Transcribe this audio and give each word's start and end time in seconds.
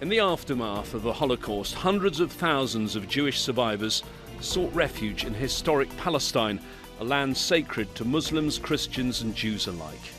In 0.00 0.10
the 0.10 0.20
aftermath 0.20 0.92
of 0.92 1.02
the 1.02 1.14
Holocaust, 1.14 1.74
hundreds 1.74 2.20
of 2.20 2.30
thousands 2.30 2.94
of 2.94 3.08
Jewish 3.08 3.40
survivors 3.40 4.02
sought 4.40 4.72
refuge 4.74 5.24
in 5.24 5.32
historic 5.32 5.88
Palestine, 5.96 6.60
a 7.00 7.04
land 7.04 7.36
sacred 7.36 7.94
to 7.94 8.04
Muslims, 8.04 8.58
Christians, 8.58 9.22
and 9.22 9.34
Jews 9.34 9.66
alike. 9.66 10.12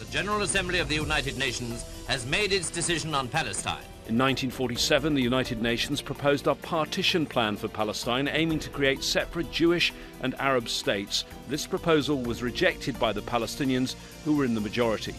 The 0.00 0.04
General 0.06 0.42
Assembly 0.42 0.80
of 0.80 0.88
the 0.88 0.96
United 0.96 1.38
Nations 1.38 1.84
has 2.08 2.26
made 2.26 2.52
its 2.52 2.68
decision 2.68 3.14
on 3.14 3.28
Palestine. 3.28 3.84
In 4.08 4.14
1947, 4.18 5.14
the 5.14 5.20
United 5.20 5.60
Nations 5.60 6.00
proposed 6.00 6.46
a 6.46 6.54
partition 6.54 7.26
plan 7.26 7.56
for 7.56 7.66
Palestine, 7.66 8.28
aiming 8.28 8.60
to 8.60 8.70
create 8.70 9.02
separate 9.02 9.50
Jewish 9.50 9.92
and 10.20 10.36
Arab 10.38 10.68
states. 10.68 11.24
This 11.48 11.66
proposal 11.66 12.22
was 12.22 12.40
rejected 12.40 13.00
by 13.00 13.12
the 13.12 13.22
Palestinians, 13.22 13.96
who 14.24 14.36
were 14.36 14.44
in 14.44 14.54
the 14.54 14.60
majority. 14.60 15.12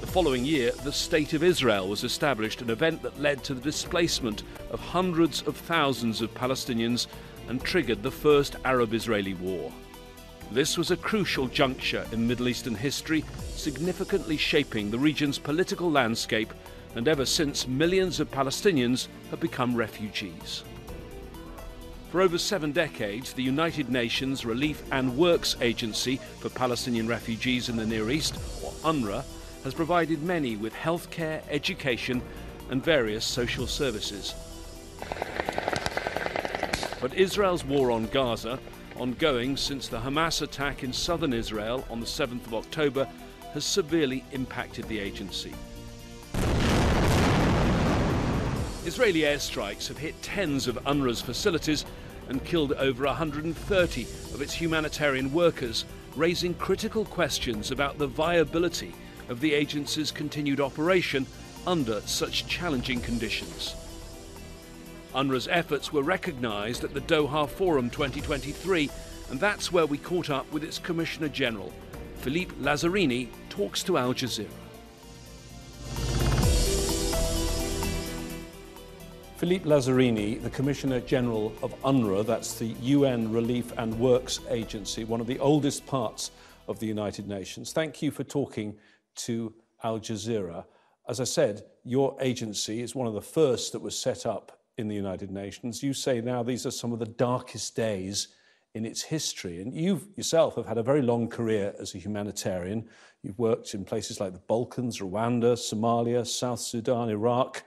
The 0.00 0.06
following 0.06 0.46
year, 0.46 0.72
the 0.82 0.94
State 0.94 1.34
of 1.34 1.42
Israel 1.42 1.88
was 1.88 2.04
established, 2.04 2.62
an 2.62 2.70
event 2.70 3.02
that 3.02 3.20
led 3.20 3.44
to 3.44 3.52
the 3.52 3.60
displacement 3.60 4.44
of 4.70 4.80
hundreds 4.80 5.42
of 5.42 5.54
thousands 5.54 6.22
of 6.22 6.32
Palestinians 6.32 7.08
and 7.50 7.62
triggered 7.62 8.02
the 8.02 8.10
First 8.10 8.56
Arab 8.64 8.94
Israeli 8.94 9.34
War. 9.34 9.70
This 10.50 10.78
was 10.78 10.90
a 10.90 10.96
crucial 10.96 11.48
juncture 11.48 12.06
in 12.12 12.26
Middle 12.26 12.48
Eastern 12.48 12.76
history, 12.76 13.24
significantly 13.50 14.38
shaping 14.38 14.90
the 14.90 14.98
region's 14.98 15.38
political 15.38 15.90
landscape, 15.90 16.54
and 16.96 17.06
ever 17.08 17.26
since, 17.26 17.68
millions 17.68 18.20
of 18.20 18.30
Palestinians 18.30 19.08
have 19.30 19.38
become 19.38 19.76
refugees. 19.76 20.64
For 22.10 22.22
over 22.22 22.38
seven 22.38 22.72
decades, 22.72 23.34
the 23.34 23.42
United 23.42 23.90
Nations 23.90 24.46
Relief 24.46 24.82
and 24.90 25.18
Works 25.18 25.56
Agency 25.60 26.16
for 26.40 26.48
Palestinian 26.48 27.06
Refugees 27.06 27.68
in 27.68 27.76
the 27.76 27.84
Near 27.84 28.08
East, 28.10 28.36
or 28.64 28.72
UNRWA, 28.82 29.24
has 29.62 29.74
provided 29.74 30.22
many 30.22 30.56
with 30.56 30.72
healthcare, 30.72 31.42
education, 31.50 32.22
and 32.70 32.82
various 32.82 33.26
social 33.26 33.66
services. 33.66 34.34
But 37.02 37.12
Israel's 37.12 37.64
war 37.64 37.90
on 37.90 38.06
Gaza, 38.06 38.58
ongoing 38.96 39.58
since 39.58 39.88
the 39.88 40.00
Hamas 40.00 40.40
attack 40.40 40.82
in 40.82 40.94
southern 40.94 41.34
Israel 41.34 41.84
on 41.90 42.00
the 42.00 42.06
7th 42.06 42.46
of 42.46 42.54
October, 42.54 43.06
has 43.52 43.66
severely 43.66 44.24
impacted 44.32 44.88
the 44.88 44.98
agency. 44.98 45.52
Israeli 48.86 49.22
airstrikes 49.22 49.88
have 49.88 49.98
hit 49.98 50.22
tens 50.22 50.68
of 50.68 50.76
UNRWA's 50.84 51.20
facilities 51.20 51.84
and 52.28 52.44
killed 52.44 52.72
over 52.74 53.04
130 53.04 54.02
of 54.32 54.40
its 54.40 54.54
humanitarian 54.54 55.32
workers, 55.32 55.84
raising 56.14 56.54
critical 56.54 57.04
questions 57.04 57.72
about 57.72 57.98
the 57.98 58.06
viability 58.06 58.94
of 59.28 59.40
the 59.40 59.52
agency's 59.54 60.12
continued 60.12 60.60
operation 60.60 61.26
under 61.66 62.00
such 62.02 62.46
challenging 62.46 63.00
conditions. 63.00 63.74
UNRWA's 65.16 65.48
efforts 65.48 65.92
were 65.92 66.02
recognised 66.04 66.84
at 66.84 66.94
the 66.94 67.00
Doha 67.00 67.48
Forum 67.48 67.90
2023, 67.90 68.88
and 69.30 69.40
that's 69.40 69.72
where 69.72 69.86
we 69.86 69.98
caught 69.98 70.30
up 70.30 70.50
with 70.52 70.62
its 70.62 70.78
Commissioner 70.78 71.28
General. 71.28 71.72
Philippe 72.18 72.54
Lazzarini 72.60 73.30
talks 73.48 73.82
to 73.82 73.98
Al 73.98 74.14
Jazeera. 74.14 74.65
Philippe 79.36 79.68
Lazzarini, 79.68 80.42
the 80.42 80.48
Commissioner 80.48 80.98
General 80.98 81.52
of 81.62 81.78
UNRWA, 81.82 82.24
that's 82.24 82.58
the 82.58 82.68
UN 82.80 83.30
Relief 83.30 83.70
and 83.76 83.92
Works 84.00 84.40
Agency, 84.48 85.04
one 85.04 85.20
of 85.20 85.26
the 85.26 85.38
oldest 85.40 85.84
parts 85.84 86.30
of 86.68 86.78
the 86.78 86.86
United 86.86 87.28
Nations. 87.28 87.70
Thank 87.70 88.00
you 88.00 88.10
for 88.10 88.24
talking 88.24 88.74
to 89.16 89.52
Al 89.84 90.00
Jazeera. 90.00 90.64
As 91.06 91.20
I 91.20 91.24
said, 91.24 91.64
your 91.84 92.16
agency 92.18 92.80
is 92.80 92.94
one 92.94 93.06
of 93.06 93.12
the 93.12 93.20
first 93.20 93.72
that 93.72 93.82
was 93.82 93.98
set 93.98 94.24
up 94.24 94.58
in 94.78 94.88
the 94.88 94.94
United 94.94 95.30
Nations. 95.30 95.82
You 95.82 95.92
say 95.92 96.22
now 96.22 96.42
these 96.42 96.64
are 96.64 96.70
some 96.70 96.94
of 96.94 96.98
the 96.98 97.04
darkest 97.04 97.76
days 97.76 98.28
in 98.72 98.86
its 98.86 99.02
history. 99.02 99.60
And 99.60 99.74
you 99.74 100.00
yourself 100.16 100.54
have 100.56 100.66
had 100.66 100.78
a 100.78 100.82
very 100.82 101.02
long 101.02 101.28
career 101.28 101.74
as 101.78 101.94
a 101.94 101.98
humanitarian. 101.98 102.88
You've 103.22 103.38
worked 103.38 103.74
in 103.74 103.84
places 103.84 104.18
like 104.18 104.32
the 104.32 104.38
Balkans, 104.38 105.00
Rwanda, 105.00 105.56
Somalia, 105.56 106.26
South 106.26 106.60
Sudan, 106.60 107.10
Iraq. 107.10 107.62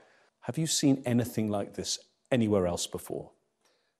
Have 0.50 0.58
you 0.58 0.66
seen 0.66 1.00
anything 1.06 1.48
like 1.48 1.74
this 1.74 2.00
anywhere 2.32 2.66
else 2.66 2.84
before? 2.84 3.30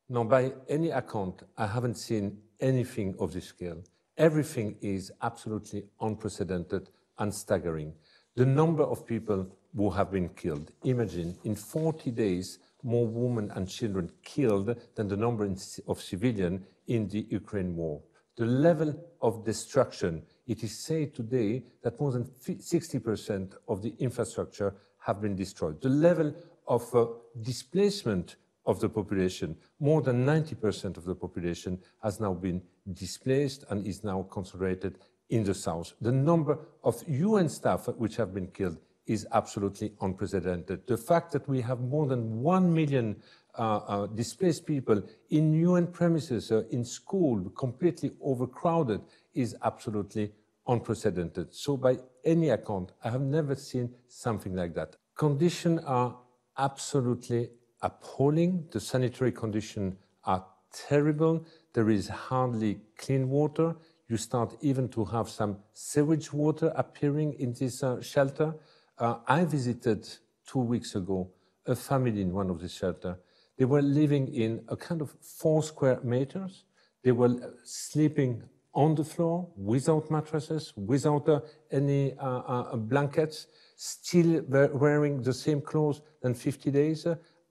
No, 0.08 0.24
by 0.24 0.52
any 0.68 0.90
account, 0.90 1.44
I 1.56 1.68
haven't 1.68 1.94
seen 1.94 2.38
anything 2.58 3.14
of 3.20 3.32
this 3.32 3.44
scale. 3.44 3.84
Everything 4.18 4.74
is 4.80 5.12
absolutely 5.22 5.84
unprecedented 6.00 6.90
and 7.20 7.32
staggering. 7.32 7.92
The 8.34 8.46
number 8.46 8.82
of 8.82 9.06
people 9.06 9.46
who 9.76 9.90
have 9.90 10.10
been 10.10 10.28
killed. 10.30 10.72
Imagine 10.82 11.38
in 11.44 11.54
40 11.54 12.10
days, 12.10 12.58
more 12.82 13.06
women 13.06 13.52
and 13.52 13.68
children 13.68 14.10
killed 14.24 14.74
than 14.96 15.06
the 15.06 15.16
number 15.16 15.48
of 15.86 16.02
civilians 16.02 16.62
in 16.88 17.06
the 17.06 17.28
Ukraine 17.30 17.76
war. 17.76 18.02
The 18.34 18.46
level 18.46 18.92
of 19.22 19.44
destruction, 19.44 20.24
it 20.48 20.64
is 20.64 20.76
said 20.76 21.14
today 21.14 21.62
that 21.82 22.00
more 22.00 22.10
than 22.10 22.24
60% 22.24 23.52
of 23.68 23.82
the 23.82 23.94
infrastructure 24.00 24.74
have 25.00 25.20
been 25.20 25.36
destroyed. 25.36 25.80
The 25.80 25.88
level 25.88 26.34
of 26.66 26.94
uh, 26.94 27.06
displacement 27.42 28.36
of 28.66 28.80
the 28.80 28.88
population, 28.88 29.56
more 29.80 30.02
than 30.02 30.24
90% 30.24 30.96
of 30.96 31.04
the 31.04 31.14
population 31.14 31.78
has 32.02 32.20
now 32.20 32.34
been 32.34 32.62
displaced 32.92 33.64
and 33.70 33.86
is 33.86 34.04
now 34.04 34.22
concentrated 34.30 34.98
in 35.30 35.44
the 35.44 35.54
south. 35.54 35.94
The 36.00 36.12
number 36.12 36.58
of 36.84 37.02
UN 37.08 37.48
staff 37.48 37.88
which 37.88 38.16
have 38.16 38.34
been 38.34 38.48
killed 38.48 38.78
is 39.06 39.26
absolutely 39.32 39.92
unprecedented. 40.02 40.86
The 40.86 40.96
fact 40.96 41.32
that 41.32 41.48
we 41.48 41.60
have 41.62 41.80
more 41.80 42.06
than 42.06 42.42
1 42.42 42.72
million 42.72 43.16
uh, 43.58 43.78
uh, 43.78 44.06
displaced 44.06 44.66
people 44.66 45.02
in 45.30 45.52
UN 45.52 45.88
premises, 45.88 46.52
uh, 46.52 46.62
in 46.70 46.84
school, 46.84 47.50
completely 47.50 48.12
overcrowded, 48.22 49.00
is 49.34 49.56
absolutely 49.64 50.30
unprecedented. 50.72 51.54
So 51.54 51.76
by 51.76 51.98
any 52.24 52.50
account, 52.50 52.92
I 53.04 53.10
have 53.10 53.22
never 53.22 53.54
seen 53.54 53.94
something 54.08 54.54
like 54.54 54.74
that. 54.74 54.96
Conditions 55.16 55.80
are 55.84 56.16
absolutely 56.56 57.50
appalling. 57.82 58.68
The 58.70 58.80
sanitary 58.80 59.32
conditions 59.32 59.96
are 60.24 60.44
terrible. 60.72 61.44
There 61.72 61.90
is 61.90 62.08
hardly 62.08 62.80
clean 62.96 63.28
water 63.28 63.76
you 64.10 64.16
start 64.16 64.56
even 64.60 64.88
to 64.88 65.04
have 65.04 65.28
some 65.28 65.56
sewage 65.72 66.32
water 66.32 66.72
appearing 66.74 67.32
in 67.34 67.52
this 67.52 67.84
uh, 67.84 68.02
shelter. 68.02 68.52
Uh, 68.98 69.18
I 69.28 69.44
visited 69.44 70.08
two 70.44 70.58
weeks 70.58 70.96
ago 70.96 71.30
a 71.64 71.76
family 71.76 72.20
in 72.20 72.32
one 72.32 72.50
of 72.50 72.60
the 72.60 72.68
shelters. 72.68 73.16
They 73.56 73.66
were 73.66 73.82
living 73.82 74.26
in 74.34 74.64
a 74.66 74.76
kind 74.76 75.00
of 75.00 75.14
four 75.22 75.62
square 75.62 76.00
meters. 76.02 76.64
They 77.04 77.12
were 77.12 77.28
uh, 77.28 77.50
sleeping 77.64 78.42
on 78.72 78.94
the 78.94 79.04
floor 79.04 79.48
without 79.56 80.10
mattresses, 80.10 80.72
without 80.76 81.28
uh, 81.28 81.40
any 81.70 82.16
uh, 82.18 82.26
uh, 82.26 82.76
blankets, 82.76 83.46
still 83.76 84.42
wearing 84.72 85.22
the 85.22 85.32
same 85.32 85.60
clothes 85.60 86.02
than 86.22 86.34
50 86.34 86.70
days, 86.70 87.06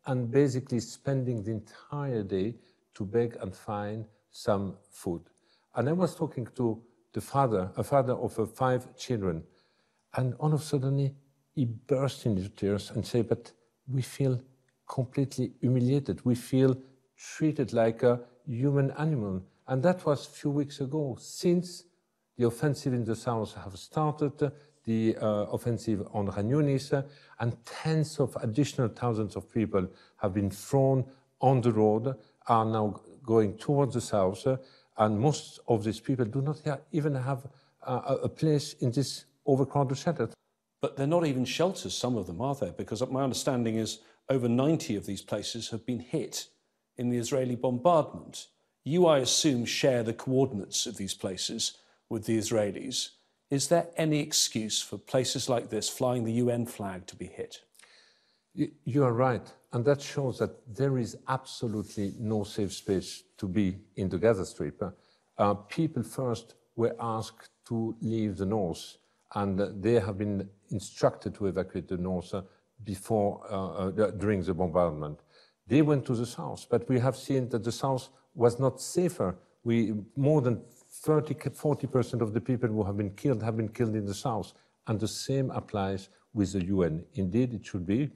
and 0.05 0.31
basically 0.31 0.79
spending 0.79 1.43
the 1.43 1.51
entire 1.51 2.23
day 2.23 2.55
to 2.93 3.03
beg 3.03 3.37
and 3.41 3.55
find 3.55 4.05
some 4.31 4.77
food. 4.91 5.21
And 5.75 5.89
I 5.89 5.93
was 5.93 6.15
talking 6.15 6.47
to 6.55 6.81
the 7.13 7.21
father, 7.21 7.71
a 7.75 7.83
father 7.83 8.13
of 8.13 8.39
uh, 8.39 8.45
five 8.45 8.95
children, 8.95 9.43
and 10.15 10.33
all 10.39 10.53
of 10.53 10.61
a 10.61 10.63
sudden 10.63 11.15
he 11.55 11.65
burst 11.65 12.25
into 12.25 12.49
tears 12.49 12.91
and 12.91 13.05
said, 13.05 13.27
But 13.27 13.51
we 13.87 14.01
feel 14.01 14.41
completely 14.87 15.53
humiliated. 15.59 16.23
We 16.25 16.35
feel 16.35 16.75
treated 17.17 17.73
like 17.73 18.03
a 18.03 18.21
human 18.47 18.91
animal. 18.91 19.43
And 19.69 19.83
that 19.83 20.03
was 20.03 20.25
a 20.25 20.31
few 20.31 20.49
weeks 20.49 20.81
ago. 20.81 21.15
Since 21.19 21.83
the 22.35 22.47
offensive 22.47 22.91
in 22.91 23.05
the 23.05 23.15
south 23.15 23.53
have 23.53 23.77
started, 23.77 24.51
the 24.83 25.15
uh, 25.17 25.45
offensive 25.53 26.07
on 26.11 26.27
Khan 26.27 26.49
Younis 26.49 27.05
tens 27.65 28.19
of 28.19 28.35
additional 28.41 28.87
thousands 28.87 29.35
of 29.35 29.53
people 29.53 29.87
have 30.17 30.33
been 30.33 30.49
thrown 30.49 31.05
on 31.39 31.61
the 31.61 31.71
road, 31.71 32.15
are 32.47 32.65
now 32.65 32.99
going 33.23 33.57
towards 33.59 33.93
the 33.93 34.01
south. 34.01 34.47
And 34.97 35.19
most 35.19 35.59
of 35.67 35.83
these 35.83 35.99
people 35.99 36.25
do 36.25 36.41
not 36.41 36.61
even 36.91 37.13
have 37.13 37.45
uh, 37.85 38.17
a 38.23 38.27
place 38.27 38.73
in 38.73 38.91
this 38.91 39.25
overcrowded 39.45 39.99
shelter. 39.99 40.29
But 40.81 40.97
they're 40.97 41.05
not 41.05 41.27
even 41.27 41.45
shelters, 41.45 41.93
some 41.93 42.17
of 42.17 42.25
them, 42.25 42.41
are 42.41 42.55
there? 42.55 42.71
Because 42.71 43.07
my 43.11 43.21
understanding 43.21 43.75
is 43.75 43.99
over 44.29 44.49
90 44.49 44.95
of 44.95 45.05
these 45.05 45.21
places 45.21 45.69
have 45.69 45.85
been 45.85 45.99
hit 45.99 46.47
in 46.97 47.11
the 47.11 47.17
Israeli 47.17 47.55
bombardment. 47.55 48.47
You, 48.89 49.05
I 49.05 49.19
assume, 49.19 49.65
share 49.65 50.01
the 50.01 50.13
coordinates 50.13 50.87
of 50.87 50.97
these 50.97 51.13
places 51.13 51.77
with 52.09 52.25
the 52.25 52.39
Israelis. 52.39 53.09
Is 53.51 53.67
there 53.67 53.85
any 53.95 54.19
excuse 54.19 54.81
for 54.81 54.97
places 54.97 55.47
like 55.47 55.69
this 55.69 55.87
flying 55.87 56.23
the 56.23 56.41
UN 56.43 56.65
flag 56.65 57.05
to 57.05 57.15
be 57.15 57.27
hit? 57.27 57.61
You 58.55 59.03
are 59.03 59.13
right. 59.13 59.47
And 59.73 59.85
that 59.85 60.01
shows 60.01 60.39
that 60.39 60.53
there 60.75 60.97
is 60.97 61.15
absolutely 61.27 62.15
no 62.17 62.43
safe 62.43 62.73
space 62.73 63.21
to 63.37 63.47
be 63.47 63.77
in 63.95 64.09
the 64.09 64.17
Gaza 64.17 64.43
Strip. 64.43 64.81
uh, 65.37 65.53
people 65.77 66.01
first 66.01 66.55
were 66.75 66.95
asked 66.99 67.51
to 67.67 67.95
leave 68.01 68.37
the 68.37 68.47
north, 68.47 68.97
and 69.35 69.83
they 69.83 69.99
have 69.99 70.17
been 70.17 70.49
instructed 70.71 71.35
to 71.35 71.45
evacuate 71.45 71.87
the 71.87 71.97
north 71.97 72.33
uh, 72.33 72.41
before 72.83 73.45
uh, 73.51 73.89
uh, 73.89 74.11
during 74.17 74.41
the 74.41 74.53
bombardment. 74.55 75.19
They 75.67 75.83
went 75.83 76.07
to 76.07 76.15
the 76.15 76.25
south, 76.25 76.65
but 76.71 76.89
we 76.89 76.99
have 76.99 77.15
seen 77.15 77.49
that 77.49 77.63
the 77.63 77.71
south 77.71 78.09
was 78.33 78.59
not 78.59 78.81
safer. 78.81 79.37
We 79.63 79.93
more 80.15 80.41
than 80.41 80.61
30, 81.03 81.35
40% 81.35 82.21
of 82.21 82.33
the 82.33 82.41
people 82.41 82.69
who 82.69 82.83
have 82.83 82.97
been 82.97 83.11
killed 83.11 83.43
have 83.43 83.57
been 83.57 83.69
killed 83.69 83.95
in 83.95 84.05
the 84.05 84.13
south, 84.13 84.53
and 84.87 84.99
the 84.99 85.07
same 85.07 85.51
applies 85.51 86.09
with 86.33 86.53
the 86.53 86.65
UN. 86.65 87.05
Indeed, 87.13 87.53
it 87.53 87.65
should 87.65 87.85
be 87.85 88.09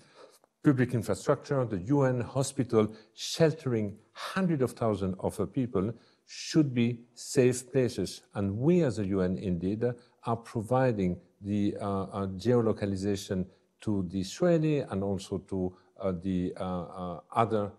public 0.64 0.94
infrastructure, 0.94 1.66
the 1.66 1.80
UN 1.96 2.22
hospital, 2.22 2.88
sheltering 3.14 3.98
hundreds 4.14 4.64
of 4.64 4.72
thousands 4.72 5.16
of 5.20 5.52
people 5.52 5.94
should 6.26 6.74
be 6.74 7.02
safe 7.14 7.72
places. 7.72 8.22
And 8.34 8.58
we 8.58 8.84
as 8.84 9.00
a 9.00 9.06
UN 9.06 9.38
indeed 9.38 9.84
are 10.26 10.38
providing 10.38 11.20
the 11.42 11.76
uh, 11.82 12.04
uh, 12.04 12.28
geolocalization 12.28 13.46
to 13.82 14.08
the 14.10 14.22
Israeli 14.22 14.80
and 14.80 15.04
also 15.04 15.40
to 15.50 15.76
uh, 16.00 16.14
the 16.24 16.54
uh, 16.58 16.64
uh, 16.64 17.20
other, 17.36 17.72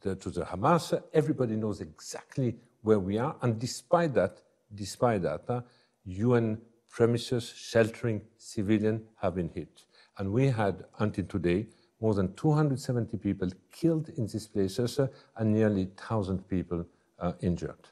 the, 0.00 0.14
to 0.16 0.30
the 0.30 0.42
Hamas. 0.42 1.00
Everybody 1.12 1.56
knows 1.56 1.80
exactly 1.80 2.56
where 2.82 2.98
we 2.98 3.18
are. 3.18 3.36
And 3.42 3.58
despite 3.58 4.14
that, 4.14 4.42
despite 4.74 5.22
that, 5.22 5.64
UN 6.04 6.58
premises 6.90 7.52
sheltering 7.56 8.22
civilians 8.36 9.02
have 9.20 9.34
been 9.34 9.50
hit. 9.54 9.84
And 10.18 10.32
we 10.32 10.48
had, 10.48 10.84
until 10.98 11.24
today, 11.26 11.66
more 12.00 12.14
than 12.14 12.34
270 12.34 13.16
people 13.18 13.48
killed 13.72 14.08
in 14.16 14.26
these 14.26 14.46
places 14.46 14.98
uh, 14.98 15.08
and 15.36 15.52
nearly 15.52 15.86
1,000 15.86 16.48
people 16.48 16.84
uh, 17.18 17.32
injured. 17.40 17.88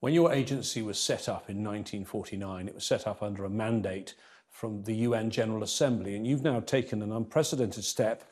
When 0.00 0.12
your 0.14 0.32
agency 0.32 0.82
was 0.82 0.98
set 0.98 1.28
up 1.28 1.48
in 1.50 1.64
1949, 1.64 2.68
it 2.68 2.74
was 2.74 2.84
set 2.84 3.06
up 3.06 3.22
under 3.22 3.44
a 3.44 3.50
mandate 3.50 4.14
from 4.48 4.84
the 4.84 4.94
UN 4.94 5.30
General 5.30 5.62
Assembly, 5.62 6.14
and 6.14 6.26
you've 6.26 6.42
now 6.42 6.60
taken 6.60 7.02
an 7.02 7.12
unprecedented 7.12 7.84
step 7.84 8.24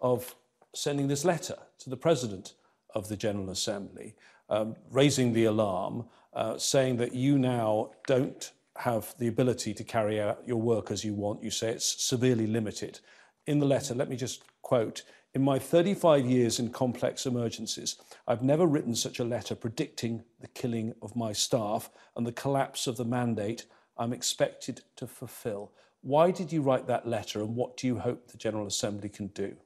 of 0.00 0.34
sending 0.74 1.08
this 1.08 1.24
letter 1.24 1.56
to 1.80 1.90
the 1.90 1.96
President 1.96 2.54
of 2.94 3.08
the 3.08 3.16
General 3.16 3.50
Assembly, 3.50 4.14
um, 4.48 4.76
raising 4.90 5.32
the 5.32 5.44
alarm, 5.44 6.04
uh, 6.34 6.58
saying 6.58 6.96
that 6.98 7.14
you 7.14 7.38
now 7.38 7.90
don't 8.06 8.52
have 8.76 9.14
the 9.18 9.28
ability 9.28 9.74
to 9.74 9.84
carry 9.84 10.20
out 10.20 10.42
your 10.46 10.60
work 10.60 10.90
as 10.90 11.04
you 11.04 11.14
want. 11.14 11.42
You 11.42 11.50
say 11.50 11.70
it's 11.70 12.02
severely 12.02 12.46
limited 12.46 13.00
in 13.48 13.58
the 13.58 13.66
letter, 13.66 13.94
let 13.94 14.10
me 14.10 14.16
just 14.16 14.42
quote 14.60 15.02
In 15.34 15.42
my 15.42 15.58
35 15.58 16.26
years 16.26 16.58
in 16.58 16.70
complex 16.70 17.24
emergencies, 17.24 17.96
I've 18.26 18.42
never 18.42 18.66
written 18.66 18.94
such 18.94 19.18
a 19.18 19.24
letter 19.24 19.54
predicting 19.54 20.22
the 20.38 20.48
killing 20.48 20.94
of 21.00 21.16
my 21.16 21.32
staff 21.32 21.90
and 22.14 22.26
the 22.26 22.32
collapse 22.32 22.86
of 22.86 22.98
the 22.98 23.06
mandate 23.06 23.64
I'm 23.96 24.12
expected 24.12 24.82
to 24.96 25.06
fulfill. 25.06 25.72
Why 26.02 26.30
did 26.30 26.52
you 26.52 26.60
write 26.60 26.86
that 26.86 27.08
letter 27.08 27.40
and 27.40 27.56
what 27.56 27.76
do 27.78 27.86
you 27.86 27.98
hope 27.98 28.28
the 28.28 28.36
General 28.36 28.66
Assembly 28.66 29.08
can 29.08 29.28
do? 29.28 29.56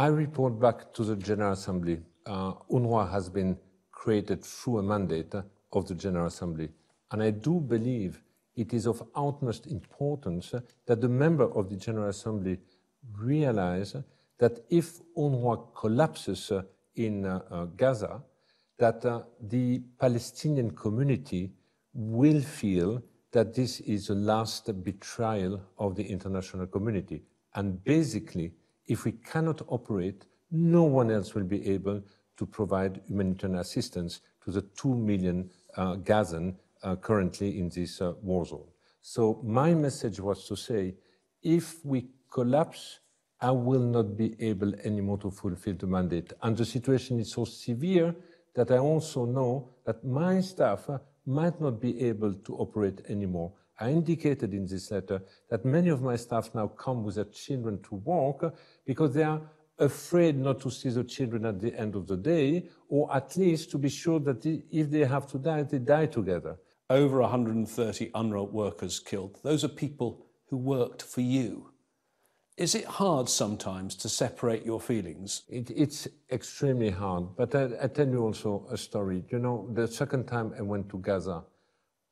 I 0.00 0.06
report 0.06 0.58
back 0.58 0.94
to 0.94 1.04
the 1.04 1.14
General 1.14 1.52
Assembly. 1.52 2.00
Uh, 2.24 2.54
UNRWA 2.70 3.10
has 3.10 3.28
been 3.28 3.58
created 3.92 4.42
through 4.42 4.78
a 4.78 4.82
mandate 4.82 5.34
of 5.74 5.86
the 5.86 5.94
General 5.94 6.28
Assembly. 6.28 6.70
And 7.10 7.22
I 7.22 7.28
do 7.32 7.60
believe 7.60 8.22
it 8.56 8.72
is 8.72 8.86
of 8.86 9.06
utmost 9.14 9.66
importance 9.66 10.54
that 10.86 11.02
the 11.02 11.08
member 11.10 11.44
of 11.52 11.68
the 11.68 11.76
General 11.76 12.08
Assembly 12.08 12.56
realize 13.18 13.94
that 14.38 14.60
if 14.70 15.00
UNRWA 15.18 15.74
collapses 15.74 16.50
uh, 16.50 16.62
in 16.94 17.26
uh, 17.26 17.42
uh, 17.50 17.64
Gaza, 17.66 18.22
that 18.78 19.02
the 19.02 19.82
Palestinian 19.98 20.70
community 20.70 21.52
will 21.92 22.40
feel 22.40 23.02
that 23.32 23.52
this 23.52 23.80
is 23.80 24.06
the 24.06 24.14
last 24.14 24.82
betrayal 24.82 25.60
of 25.76 25.94
the 25.94 26.04
international 26.04 26.66
community. 26.68 27.22
And 27.54 27.84
basically, 27.84 28.54
if 28.90 29.04
we 29.04 29.12
cannot 29.12 29.62
operate, 29.68 30.26
no 30.50 30.82
one 30.82 31.12
else 31.12 31.34
will 31.34 31.44
be 31.44 31.64
able 31.70 32.02
to 32.36 32.44
provide 32.44 33.00
humanitarian 33.06 33.60
assistance 33.60 34.20
to 34.44 34.50
the 34.50 34.62
2 34.62 34.96
million 34.96 35.48
uh, 35.76 35.94
Gazan 35.94 36.56
uh, 36.82 36.96
currently 36.96 37.60
in 37.60 37.68
this 37.68 38.00
uh, 38.00 38.14
war 38.20 38.44
zone. 38.44 38.66
So 39.00 39.40
my 39.44 39.74
message 39.74 40.18
was 40.18 40.46
to 40.48 40.56
say, 40.56 40.96
if 41.40 41.84
we 41.84 42.08
collapse, 42.32 42.98
I 43.40 43.52
will 43.52 43.80
not 43.96 44.16
be 44.16 44.34
able 44.40 44.74
anymore 44.84 45.18
to 45.18 45.30
fulfill 45.30 45.74
the 45.74 45.86
mandate. 45.86 46.32
And 46.42 46.56
the 46.56 46.64
situation 46.64 47.20
is 47.20 47.30
so 47.30 47.44
severe 47.44 48.14
that 48.54 48.72
I 48.72 48.78
also 48.78 49.24
know 49.24 49.70
that 49.86 50.04
my 50.04 50.40
staff 50.40 50.90
might 51.26 51.60
not 51.60 51.80
be 51.80 52.08
able 52.08 52.34
to 52.34 52.56
operate 52.56 53.02
anymore. 53.08 53.52
I 53.80 53.90
indicated 53.90 54.52
in 54.52 54.66
this 54.66 54.90
letter 54.90 55.22
that 55.48 55.64
many 55.64 55.88
of 55.88 56.02
my 56.02 56.16
staff 56.16 56.54
now 56.54 56.68
come 56.68 57.02
with 57.02 57.14
their 57.14 57.24
children 57.24 57.82
to 57.84 57.94
work 57.94 58.54
because 58.84 59.14
they 59.14 59.22
are 59.22 59.40
afraid 59.78 60.36
not 60.36 60.60
to 60.60 60.70
see 60.70 60.90
the 60.90 61.02
children 61.02 61.46
at 61.46 61.58
the 61.58 61.74
end 61.74 61.96
of 61.96 62.06
the 62.06 62.16
day, 62.16 62.66
or 62.88 63.14
at 63.14 63.34
least 63.36 63.70
to 63.70 63.78
be 63.78 63.88
sure 63.88 64.20
that 64.20 64.44
if 64.70 64.90
they 64.90 65.04
have 65.04 65.26
to 65.28 65.38
die, 65.38 65.62
they 65.62 65.78
die 65.78 66.06
together. 66.06 66.58
Over 66.90 67.20
130 67.20 68.10
UNRWA 68.10 68.50
workers 68.50 69.00
killed. 69.00 69.38
Those 69.42 69.64
are 69.64 69.68
people 69.68 70.26
who 70.48 70.58
worked 70.58 71.02
for 71.02 71.22
you. 71.22 71.70
Is 72.56 72.74
it 72.74 72.84
hard 72.84 73.30
sometimes 73.30 73.94
to 73.96 74.08
separate 74.10 74.66
your 74.66 74.80
feelings? 74.80 75.44
It, 75.48 75.70
it's 75.70 76.06
extremely 76.30 76.90
hard. 76.90 77.28
But 77.36 77.54
I, 77.54 77.70
I, 77.82 77.86
tell 77.86 78.06
you 78.06 78.22
also 78.22 78.66
a 78.70 78.76
story. 78.76 79.24
You 79.30 79.38
know, 79.38 79.66
the 79.72 79.88
second 79.88 80.26
time 80.26 80.52
I 80.58 80.60
went 80.60 80.90
to 80.90 80.98
Gaza, 80.98 81.44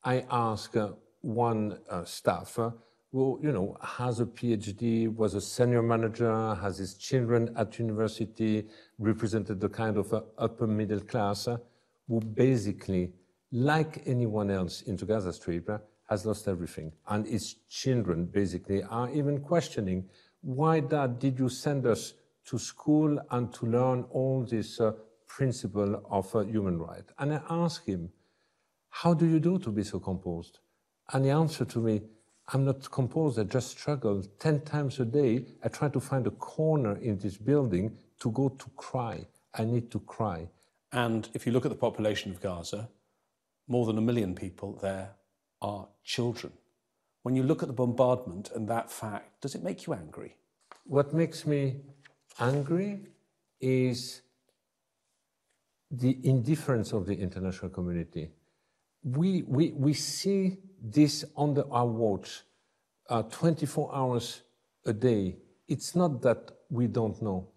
I 0.02 0.24
asked 0.30 0.74
uh, 0.76 0.92
one 1.28 1.78
uh, 1.90 2.04
uh, 2.26 2.70
who, 3.12 3.38
you 3.42 3.52
know, 3.52 3.76
has 3.82 4.20
a 4.20 4.26
PhD, 4.26 5.14
was 5.14 5.34
a 5.34 5.40
senior 5.40 5.82
manager, 5.82 6.54
has 6.54 6.78
his 6.78 6.94
children 6.94 7.54
at 7.56 7.78
university, 7.78 8.66
represented 8.98 9.60
the 9.60 9.68
kind 9.68 9.96
of 9.98 10.12
uh, 10.12 10.22
upper 10.38 10.66
middle 10.66 11.00
class, 11.00 11.48
uh, 11.48 11.58
who 12.06 12.20
basically, 12.20 13.12
like 13.52 14.02
anyone 14.06 14.50
else 14.50 14.82
in 14.82 14.96
the 14.96 15.04
Gaza 15.04 15.32
Strip, 15.32 15.68
has 16.08 16.24
lost 16.24 16.48
everything. 16.48 16.92
And 17.08 17.26
his 17.26 17.56
children 17.68 18.24
basically 18.24 18.82
are 18.84 19.10
even 19.10 19.40
questioning 19.40 20.08
why, 20.40 20.80
Dad, 20.80 21.18
did 21.18 21.38
you 21.38 21.48
send 21.48 21.86
us 21.86 22.14
to 22.46 22.58
school 22.58 23.18
and 23.30 23.52
to 23.52 23.66
learn 23.66 24.04
all 24.10 24.46
this 24.48 24.80
uh, 24.80 24.92
principle 25.26 26.02
of 26.10 26.34
uh, 26.34 26.40
human 26.40 26.78
rights? 26.78 27.12
And 27.18 27.34
I 27.34 27.42
asked 27.50 27.86
him, 27.86 28.10
how 28.88 29.12
do 29.12 29.26
you 29.26 29.40
do 29.40 29.58
to 29.58 29.70
be 29.70 29.82
so 29.82 29.98
composed? 29.98 30.60
And 31.12 31.24
he 31.24 31.30
answered 31.30 31.68
to 31.70 31.78
me, 31.78 32.02
I'm 32.52 32.64
not 32.64 32.90
composed, 32.90 33.38
I 33.38 33.44
just 33.44 33.70
struggle. 33.70 34.22
10 34.38 34.62
times 34.62 35.00
a 35.00 35.04
day, 35.04 35.44
I 35.62 35.68
try 35.68 35.88
to 35.88 36.00
find 36.00 36.26
a 36.26 36.30
corner 36.30 36.96
in 36.96 37.18
this 37.18 37.36
building 37.36 37.96
to 38.20 38.30
go 38.30 38.48
to 38.48 38.70
cry. 38.76 39.26
I 39.54 39.64
need 39.64 39.90
to 39.90 40.00
cry. 40.00 40.48
And 40.92 41.28
if 41.34 41.46
you 41.46 41.52
look 41.52 41.66
at 41.66 41.70
the 41.70 41.76
population 41.76 42.30
of 42.30 42.40
Gaza, 42.40 42.88
more 43.66 43.86
than 43.86 43.98
a 43.98 44.00
million 44.00 44.34
people 44.34 44.78
there 44.80 45.10
are 45.60 45.86
children. 46.04 46.52
When 47.22 47.36
you 47.36 47.42
look 47.42 47.62
at 47.62 47.68
the 47.68 47.74
bombardment 47.74 48.50
and 48.54 48.66
that 48.68 48.90
fact, 48.90 49.42
does 49.42 49.54
it 49.54 49.62
make 49.62 49.86
you 49.86 49.92
angry? 49.92 50.36
What 50.84 51.12
makes 51.12 51.46
me 51.46 51.80
angry 52.40 53.00
is 53.60 54.22
the 55.90 56.18
indifference 56.22 56.92
of 56.92 57.06
the 57.06 57.14
international 57.14 57.70
community. 57.70 58.30
We, 59.02 59.42
we, 59.42 59.72
we 59.72 59.92
see 59.92 60.58
this 60.82 61.24
under 61.36 61.64
our 61.72 61.86
watch 61.86 62.42
uh, 63.08 63.22
24 63.22 63.94
hours 63.94 64.42
a 64.86 64.92
day. 64.92 65.36
It's 65.66 65.94
not 65.94 66.22
that 66.22 66.50
we 66.70 66.86
don't 66.86 67.20
know. 67.22 67.48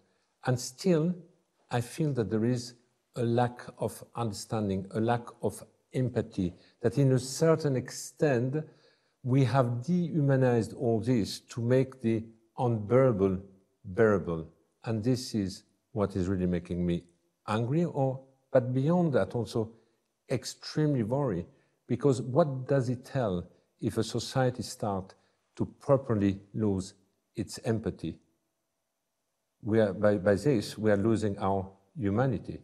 And 0.46 0.58
still, 0.58 1.14
I 1.70 1.80
feel 1.80 2.12
that 2.14 2.30
there 2.30 2.44
is 2.44 2.74
a 3.16 3.22
lack 3.22 3.62
of 3.78 4.02
understanding, 4.16 4.86
a 4.94 5.00
lack 5.00 5.26
of 5.42 5.62
empathy, 5.94 6.54
that 6.80 6.98
in 6.98 7.12
a 7.12 7.18
certain 7.18 7.76
extent, 7.76 8.56
we 9.22 9.44
have 9.44 9.82
dehumanized 9.82 10.74
all 10.74 11.00
this 11.00 11.40
to 11.40 11.60
make 11.60 12.00
the 12.00 12.24
unbearable 12.58 13.38
bearable. 13.84 14.48
And 14.84 15.02
this 15.02 15.34
is 15.34 15.64
what 15.92 16.16
is 16.16 16.28
really 16.28 16.46
making 16.46 16.84
me 16.84 17.04
angry, 17.48 17.84
or 17.84 18.20
but 18.52 18.72
beyond 18.72 19.12
that, 19.14 19.34
also 19.34 19.70
extremely 20.30 21.02
worried. 21.02 21.46
Because 21.88 22.22
what 22.22 22.66
does 22.68 22.88
it 22.88 23.04
tell 23.04 23.46
if 23.80 23.98
a 23.98 24.04
society 24.04 24.62
starts 24.62 25.14
to 25.56 25.66
properly 25.66 26.40
lose 26.54 26.94
its 27.36 27.58
empathy? 27.64 28.16
We 29.62 29.80
are, 29.80 29.92
by, 29.92 30.16
by 30.16 30.34
this, 30.34 30.76
we 30.76 30.90
are 30.90 30.96
losing 30.96 31.38
our 31.38 31.70
humanity. 31.96 32.60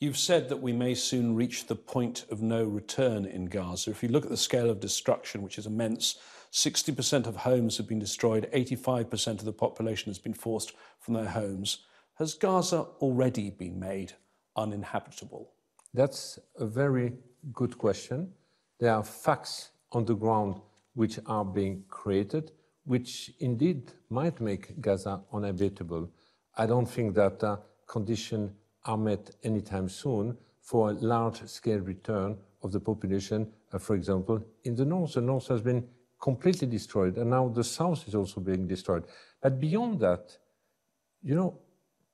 You've 0.00 0.18
said 0.18 0.48
that 0.48 0.60
we 0.60 0.72
may 0.72 0.94
soon 0.94 1.34
reach 1.34 1.66
the 1.66 1.76
point 1.76 2.26
of 2.30 2.42
no 2.42 2.64
return 2.64 3.24
in 3.24 3.46
Gaza. 3.46 3.90
If 3.90 4.02
you 4.02 4.08
look 4.08 4.24
at 4.24 4.30
the 4.30 4.36
scale 4.36 4.70
of 4.70 4.80
destruction, 4.80 5.42
which 5.42 5.58
is 5.58 5.66
immense, 5.66 6.16
60% 6.52 7.26
of 7.26 7.36
homes 7.36 7.76
have 7.78 7.88
been 7.88 7.98
destroyed, 7.98 8.48
85% 8.52 9.38
of 9.38 9.44
the 9.44 9.52
population 9.52 10.10
has 10.10 10.18
been 10.18 10.34
forced 10.34 10.72
from 11.00 11.14
their 11.14 11.28
homes. 11.28 11.78
Has 12.14 12.34
Gaza 12.34 12.86
already 13.00 13.50
been 13.50 13.78
made 13.78 14.12
uninhabitable? 14.56 15.50
That's 15.94 16.38
a 16.58 16.66
very 16.66 17.14
good 17.52 17.76
question. 17.78 18.32
There 18.78 18.92
are 18.92 19.04
facts 19.04 19.70
on 19.92 20.04
the 20.04 20.14
ground 20.14 20.60
which 20.94 21.18
are 21.26 21.44
being 21.44 21.84
created, 21.88 22.52
which 22.84 23.32
indeed 23.40 23.92
might 24.10 24.40
make 24.40 24.80
Gaza 24.80 25.20
unhabitable. 25.32 26.08
I 26.56 26.66
don't 26.66 26.86
think 26.86 27.14
that 27.14 27.42
uh, 27.42 27.56
conditions 27.86 28.52
are 28.84 28.96
met 28.96 29.30
anytime 29.42 29.88
soon 29.88 30.36
for 30.60 30.90
a 30.90 30.92
large-scale 30.94 31.80
return 31.80 32.36
of 32.62 32.72
the 32.72 32.80
population, 32.80 33.52
uh, 33.72 33.78
for 33.78 33.94
example, 33.94 34.42
in 34.64 34.74
the 34.74 34.84
north. 34.84 35.14
The 35.14 35.20
north 35.20 35.48
has 35.48 35.60
been 35.60 35.86
completely 36.20 36.66
destroyed, 36.66 37.18
and 37.18 37.30
now 37.30 37.48
the 37.48 37.64
south 37.64 38.08
is 38.08 38.14
also 38.14 38.40
being 38.40 38.66
destroyed. 38.66 39.04
But 39.42 39.60
beyond 39.60 40.00
that, 40.00 40.38
you 41.22 41.34
know, 41.34 41.58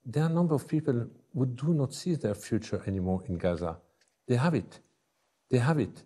there 0.04 0.24
are 0.24 0.30
a 0.30 0.32
number 0.32 0.54
of 0.54 0.66
people 0.66 1.06
who 1.34 1.46
do 1.46 1.74
not 1.74 1.94
see 1.94 2.14
their 2.14 2.34
future 2.34 2.82
anymore 2.86 3.22
in 3.28 3.38
Gaza. 3.38 3.76
They 4.26 4.36
have 4.36 4.54
it. 4.54 4.80
They 5.50 5.58
have 5.58 5.78
it. 5.78 6.02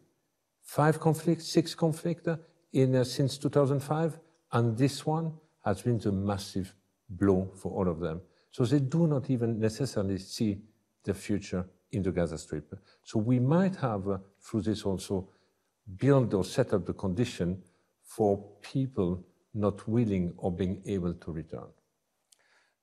Five 0.63 0.99
conflicts, 0.99 1.47
six 1.47 1.75
conflicts 1.75 2.29
in, 2.73 2.97
uh, 2.97 3.05
since 3.05 3.39
2005, 3.39 4.19
and 4.53 4.77
this 4.77 5.05
one 5.05 5.33
has 5.65 5.83
been 5.83 5.99
the 5.99 6.13
massive 6.13 6.75
blow 7.09 7.51
for 7.55 7.73
all 7.73 7.89
of 7.89 8.01
them. 8.01 8.21
So 8.51 8.65
they 8.65 8.81
do 8.81 9.07
not 9.07 9.31
even 9.31 9.59
necessarily 9.59 10.19
see 10.19 10.59
the 11.05 11.15
future 11.15 11.67
in 11.93 12.03
the 12.03 12.11
Gaza 12.11 12.39
Strip. 12.39 12.75
So 13.03 13.19
we 13.19 13.39
might 13.39 13.77
have, 13.77 14.09
uh, 14.09 14.19
through 14.41 14.63
this 14.63 14.85
also, 14.85 15.29
build 15.99 16.33
or 16.35 16.45
set 16.45 16.73
up 16.73 16.87
the 16.87 16.95
condition 16.95 17.63
for 18.03 18.43
people 18.63 19.23
not 19.53 19.87
willing 19.87 20.33
or 20.37 20.51
being 20.51 20.83
able 20.87 21.15
to 21.15 21.33
return. 21.33 21.69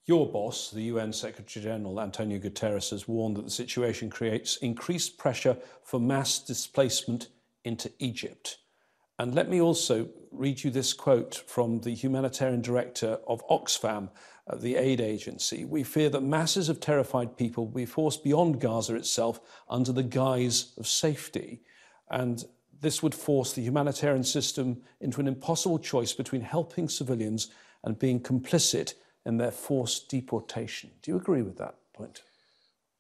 Your 0.06 0.28
boss, 0.32 0.72
the 0.72 0.84
UN 0.84 1.14
Secretary 1.14 1.64
General 1.64 2.02
Antonio 2.02 2.40
Guterres, 2.40 2.90
has 2.90 3.08
warned 3.08 3.38
that 3.38 3.46
the 3.46 3.52
situation 3.52 4.10
creates 4.10 4.58
increased 4.58 5.18
pressure 5.18 5.58
for 5.84 6.00
mass 6.00 6.40
displacement 6.40 7.28
into 7.64 7.92
Egypt. 8.00 8.58
And 9.20 9.36
let 9.36 9.48
me 9.48 9.62
also 9.62 10.10
read 10.32 10.64
you 10.64 10.72
this 10.72 10.94
quote 10.94 11.36
from 11.46 11.82
the 11.82 11.94
humanitarian 11.94 12.62
director 12.62 13.20
of 13.28 13.48
Oxfam, 13.48 14.10
uh, 14.48 14.56
the 14.56 14.76
aid 14.76 15.00
agency. 15.00 15.66
We 15.66 15.84
fear 15.84 16.10
that 16.10 16.22
masses 16.22 16.70
of 16.70 16.80
terrified 16.80 17.38
people 17.38 17.66
will 17.66 17.74
be 17.74 17.86
forced 17.86 18.24
beyond 18.24 18.60
Gaza 18.60 18.96
itself 18.96 19.40
under 19.70 19.92
the 19.92 20.02
guise 20.02 20.74
of 20.78 20.88
safety. 20.88 21.62
And 22.10 22.44
this 22.80 23.04
would 23.04 23.14
force 23.14 23.54
the 23.54 23.62
humanitarian 23.62 24.24
system 24.24 24.82
into 25.00 25.20
an 25.20 25.28
impossible 25.28 25.78
choice 25.78 26.14
between 26.14 26.42
helping 26.42 26.90
civilians 26.90 27.50
and 27.84 28.00
being 28.00 28.20
complicit 28.20 28.96
in 29.26 29.38
their 29.38 29.52
forced 29.52 30.10
deportation. 30.10 30.92
Do 31.02 31.12
you 31.12 31.18
agree 31.18 31.42
with 31.42 31.58
that 31.58 31.76
point? 31.94 32.22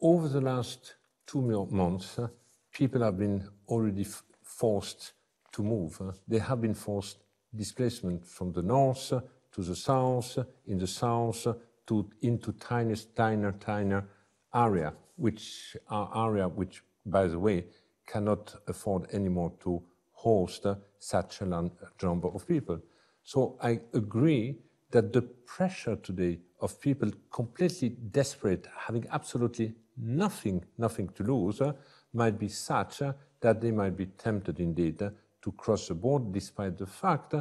Over 0.02 0.28
the 0.28 0.42
last 0.42 0.96
two 1.26 1.42
months, 1.72 2.20
uh, 2.20 2.28
people 2.74 3.02
have 3.02 3.18
been 3.18 3.48
already 3.68 4.06
forced 4.44 5.14
to 5.54 5.64
move. 5.64 6.00
Uh, 6.02 6.12
they 6.28 6.40
have 6.40 6.62
been 6.62 6.74
forced 6.74 7.18
displacement 7.54 8.26
from 8.26 8.52
the 8.52 8.62
north 8.62 9.14
uh, 9.14 9.22
to 9.54 9.64
the 9.64 9.76
south, 9.76 10.38
in 10.68 10.78
the 10.78 10.88
south 10.88 11.46
to 11.88 12.10
into 12.22 12.54
tiny, 12.54 12.96
tinier, 13.16 13.52
tinier 13.60 14.08
area, 14.54 14.94
which 15.18 15.76
are 15.90 16.28
area 16.28 16.48
which, 16.48 16.84
by 17.06 17.28
the 17.28 17.38
way, 17.38 17.66
cannot 18.08 18.56
afford 18.68 19.10
anymore 19.14 19.54
to 19.64 19.82
host 20.12 20.66
such 21.00 21.42
a 21.42 21.46
large 21.46 21.72
number 22.04 22.30
of 22.30 22.48
people. 22.48 22.80
So 23.24 23.58
I 23.62 23.80
agree 23.94 24.58
that 24.92 25.14
the 25.14 25.22
pressure 25.22 25.96
today 25.96 26.40
of 26.60 26.80
people 26.80 27.10
completely 27.32 27.90
desperate, 27.90 28.68
having 28.78 29.06
absolutely 29.12 29.74
nothing, 29.98 30.64
nothing 30.78 31.10
to 31.10 31.24
lose, 31.24 31.62
uh, 31.62 31.74
might 32.14 32.38
be 32.38 32.48
such 32.48 33.02
uh, 33.02 33.14
that 33.40 33.62
they 33.62 33.72
might 33.72 33.96
be 33.98 34.06
tempted 34.06 34.60
indeed 34.60 35.02
uh, 35.02 35.10
to 35.42 35.52
cross 35.54 35.88
the 35.88 35.96
border, 35.96 36.26
despite 36.32 36.78
the 36.78 36.86
fact 36.86 37.34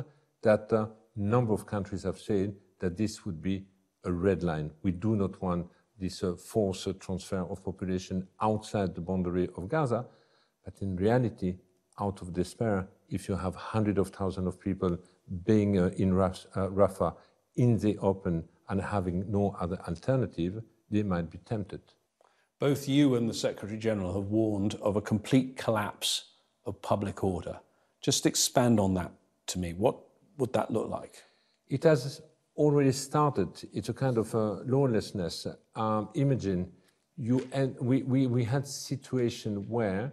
that 0.43 0.73
a 0.73 0.89
number 1.17 1.53
of 1.53 1.67
countries 1.67 2.05
have 2.05 2.19
said 2.19 2.55
that 2.79 2.97
this 2.97 3.27
would 3.27 3.43
be 3.43 3.65
a 4.05 4.13
red 4.13 4.43
line. 4.43 4.71
We 4.83 4.93
do 4.93 5.17
not 5.17 5.41
want 5.43 5.67
this 5.99 6.25
forced 6.39 6.99
transfer 6.99 7.41
of 7.41 7.63
population 7.63 8.27
outside 8.41 8.95
the 8.95 9.03
boundary 9.03 9.49
of 9.57 9.69
Gaza, 9.69 10.07
but 10.65 10.75
in 10.81 10.97
reality, 10.97 11.57
out 12.01 12.23
of 12.23 12.33
despair, 12.33 12.89
if 13.11 13.29
you 13.29 13.37
have 13.37 13.55
hundreds 13.55 13.99
of 13.99 14.09
thousands 14.09 14.47
of 14.47 14.59
people 14.59 14.97
being 15.45 15.79
uh, 15.79 15.91
in 15.99 16.13
Rafah 16.13 17.15
in 17.57 17.79
the 17.79 17.99
open 17.99 18.45
and 18.69 18.81
having 18.81 19.31
no 19.31 19.57
other 19.61 19.79
alternative, 19.89 20.63
they 20.91 21.03
might 21.03 21.31
be 21.31 21.39
tempted. 21.39 21.81
Both 22.59 22.89
you 22.89 23.15
and 23.15 23.29
the 23.29 23.35
Secretary 23.35 23.79
General 23.79 24.15
have 24.15 24.31
warned 24.31 24.75
of 24.83 24.97
a 24.97 25.01
complete 25.01 25.57
collapse 25.57 26.25
of 26.67 26.81
public 26.83 27.25
order. 27.25 27.59
Just 28.03 28.27
expand 28.27 28.79
on 28.79 28.95
that 28.95 29.13
to 29.49 29.59
me. 29.59 29.73
What 29.73 29.97
would 30.39 30.53
that 30.53 30.71
look 30.71 30.89
like? 30.89 31.23
It 31.69 31.85
has 31.85 32.21
already 32.57 32.93
started. 32.93 33.49
It's 33.73 33.89
a 33.89 33.95
kind 33.95 34.19
of 34.19 34.35
a 34.35 34.63
lawlessness. 34.67 35.47
Um, 35.75 36.11
imagine 36.15 36.71
you 37.17 37.47
and 37.53 37.77
we, 37.81 38.03
we, 38.03 38.27
we 38.27 38.45
had 38.45 38.67
situation 38.67 39.69
where 39.69 40.13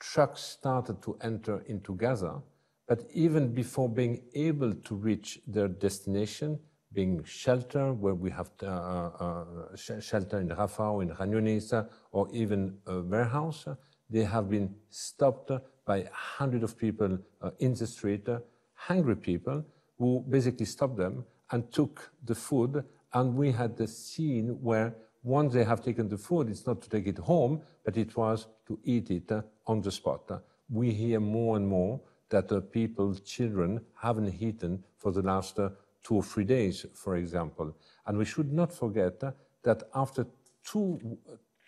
trucks 0.00 0.42
started 0.42 1.02
to 1.02 1.16
enter 1.22 1.62
into 1.66 1.94
Gaza, 1.94 2.40
but 2.88 3.04
even 3.12 3.54
before 3.54 3.88
being 3.88 4.22
able 4.34 4.72
to 4.72 4.94
reach 4.94 5.40
their 5.46 5.68
destination, 5.68 6.58
being 6.92 7.22
shelter, 7.24 7.92
where 7.92 8.14
we 8.14 8.30
have 8.30 8.50
uh, 8.62 8.66
uh, 8.66 9.44
shelter 9.76 10.40
in 10.40 10.48
Rafah 10.48 11.02
in 11.02 11.14
Khan 11.14 11.88
or 12.12 12.28
even 12.32 12.78
a 12.86 13.00
warehouse, 13.00 13.66
they 14.08 14.24
have 14.24 14.50
been 14.50 14.74
stopped 14.88 15.52
by 15.84 16.08
hundreds 16.12 16.64
of 16.64 16.76
people 16.76 17.18
uh, 17.42 17.50
in 17.60 17.74
the 17.74 17.86
street, 17.86 18.28
hungry 18.74 19.16
people, 19.16 19.64
who 19.98 20.24
basically 20.28 20.66
stopped 20.66 20.96
them 20.96 21.24
and 21.52 21.70
took 21.72 22.10
the 22.24 22.34
food. 22.34 22.84
And 23.12 23.36
we 23.36 23.52
had 23.52 23.76
the 23.76 23.86
scene 23.86 24.58
where 24.60 24.94
once 25.22 25.52
they 25.52 25.64
have 25.64 25.84
taken 25.84 26.08
the 26.08 26.16
food, 26.18 26.48
it's 26.48 26.66
not 26.66 26.80
to 26.82 26.88
take 26.88 27.06
it 27.06 27.18
home, 27.18 27.62
but 27.84 27.96
it 27.96 28.16
was 28.16 28.46
to 28.66 28.78
eat 28.84 29.10
it 29.10 29.30
on 29.66 29.80
the 29.80 29.90
spot. 29.92 30.42
We 30.68 30.92
hear 30.92 31.20
more 31.20 31.56
and 31.56 31.66
more 31.68 32.00
that 32.30 32.50
uh, 32.50 32.60
people, 32.60 33.14
children, 33.16 33.80
haven't 33.96 34.40
eaten 34.40 34.84
for 34.96 35.12
the 35.12 35.22
last 35.22 35.58
uh, 35.58 35.70
two 36.02 36.16
or 36.16 36.22
three 36.22 36.44
days, 36.44 36.86
for 36.94 37.16
example. 37.16 37.74
And 38.06 38.18
we 38.18 38.24
should 38.24 38.52
not 38.52 38.72
forget 38.72 39.22
uh, 39.22 39.32
that 39.62 39.84
after 39.94 40.26
two, 40.64 41.18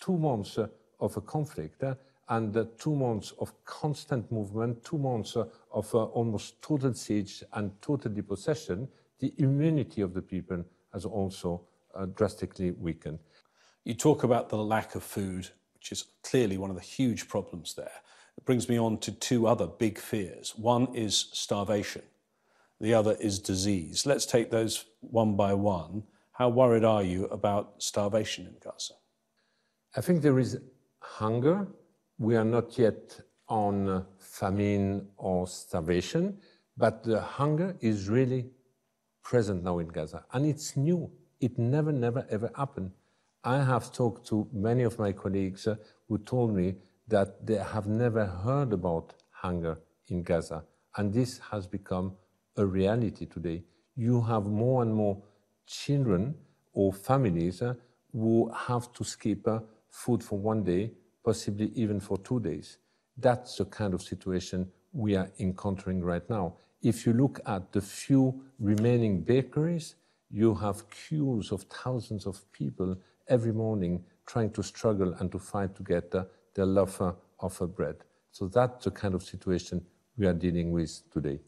two 0.01 0.17
months 0.17 0.59
uh, 0.59 0.69
of 1.01 1.17
a 1.17 1.21
conflict 1.21 1.83
uh, 1.83 1.95
and 2.29 2.67
two 2.79 2.95
months 2.95 3.33
of 3.39 3.53
constant 3.65 4.31
movement, 4.31 4.85
two 4.85 4.99
months 4.99 5.37
of 5.37 5.95
almost 5.95 6.63
total 6.63 6.95
siege 6.95 7.43
and 7.53 7.71
total 7.83 8.11
depossession, 8.11 8.89
the 9.19 9.35
immunity 9.39 10.01
of 10.01 10.15
the 10.15 10.23
people 10.23 10.65
has 10.93 11.05
also 11.05 11.63
drastically 12.15 12.71
weakened. 12.71 13.19
You 13.85 13.95
talk 13.95 14.23
about 14.23 14.49
the 14.49 14.57
lack 14.57 14.95
of 14.95 15.03
food, 15.03 15.49
which 15.75 15.93
is 15.93 16.05
clearly 16.23 16.57
one 16.57 16.71
of 16.71 16.77
the 16.77 16.83
huge 16.83 17.29
problems 17.29 17.75
there. 17.75 18.01
It 18.39 18.45
brings 18.47 18.69
me 18.69 18.79
on 18.79 18.99
to 18.99 19.13
two 19.13 19.47
other 19.47 19.67
big 19.67 19.99
fears. 19.99 20.55
One 20.57 20.95
is 20.95 21.27
starvation 21.33 22.03
the 22.83 22.93
other 22.93 23.17
is 23.21 23.39
disease. 23.39 24.05
Let's 24.07 24.27
take 24.27 24.51
those 24.51 24.87
one 25.01 25.37
by 25.37 25.55
one. 25.55 26.03
How 26.33 26.49
worried 26.49 26.85
are 26.85 27.05
you 27.05 27.27
about 27.27 27.81
starvation 27.81 28.47
in 28.47 28.57
Gaza? 28.63 28.95
I 29.97 30.01
think 30.01 30.21
there 30.21 30.41
is 30.41 30.59
hunger. 30.99 31.69
We 32.19 32.35
are 32.37 32.45
not 32.45 32.77
yet 32.77 33.21
on 33.49 34.05
famine 34.19 35.07
or 35.17 35.47
starvation, 35.47 36.39
but 36.77 37.05
the 37.05 37.21
hunger 37.21 37.77
is 37.81 38.09
really 38.09 38.51
present 39.23 39.63
now 39.63 39.79
in 39.79 39.87
Gaza. 39.87 40.25
And 40.33 40.45
it's 40.45 40.77
new. 40.77 41.09
It 41.41 41.59
never, 41.61 41.93
never, 41.93 42.27
ever 42.31 42.51
happened. 42.57 42.91
I 43.45 43.59
have 43.63 43.93
talked 43.93 44.27
to 44.29 44.49
many 44.53 44.83
of 44.83 44.99
my 44.99 45.13
colleagues 45.13 45.69
uh, 45.69 45.77
who 46.09 46.19
told 46.19 46.53
me 46.53 46.75
that 47.07 47.47
they 47.47 47.59
have 47.59 47.87
never 47.87 48.27
heard 48.27 48.73
about 48.73 49.15
hunger 49.31 49.79
in 50.09 50.25
Gaza. 50.25 50.65
And 50.97 51.13
this 51.13 51.39
has 51.51 51.67
become 51.69 52.17
a 52.57 52.65
reality 52.65 53.27
today. 53.27 53.63
You 53.97 54.21
have 54.23 54.47
more 54.47 54.83
and 54.83 54.95
more 54.95 55.19
children 55.67 56.35
or 56.73 56.93
families 56.93 57.63
uh, 57.63 57.75
who 58.13 58.51
have 58.55 58.93
to 58.95 59.05
skip 59.05 59.47
uh, 59.47 59.61
food 59.91 60.23
for 60.23 60.39
one 60.39 60.63
day, 60.65 60.91
possibly 61.25 61.71
even 61.75 62.01
for 62.01 62.19
two 62.19 62.41
days. 62.41 62.79
That's 63.17 63.57
the 63.57 63.65
kind 63.67 63.95
of 63.95 64.03
situation 64.03 64.71
we 64.93 65.17
are 65.17 65.31
encountering 65.39 66.03
right 66.03 66.29
now. 66.29 66.55
If 66.83 67.07
you 67.07 67.13
look 67.13 67.41
at 67.47 67.73
the 67.73 67.81
few 67.81 68.43
remaining 68.59 69.23
bakeries, 69.23 69.95
you 70.31 70.55
have 70.55 70.89
queues 70.91 71.53
of 71.53 71.63
thousands 71.65 72.27
of 72.27 72.41
people 72.53 72.97
every 73.29 73.53
morning 73.53 74.05
trying 74.27 74.51
to 74.51 74.63
struggle 74.63 75.15
and 75.15 75.31
to 75.33 75.39
fight 75.39 75.75
to 75.77 75.83
get 75.83 76.15
uh, 76.15 76.25
their 76.55 76.67
loaf 76.67 77.01
of 77.01 77.75
bread. 77.77 77.97
So 78.31 78.49
that's 78.49 78.85
the 78.85 78.91
kind 78.91 79.15
of 79.15 79.23
situation 79.23 79.85
we 80.17 80.27
are 80.27 80.33
dealing 80.33 80.71
with 80.71 81.03
today. 81.11 81.41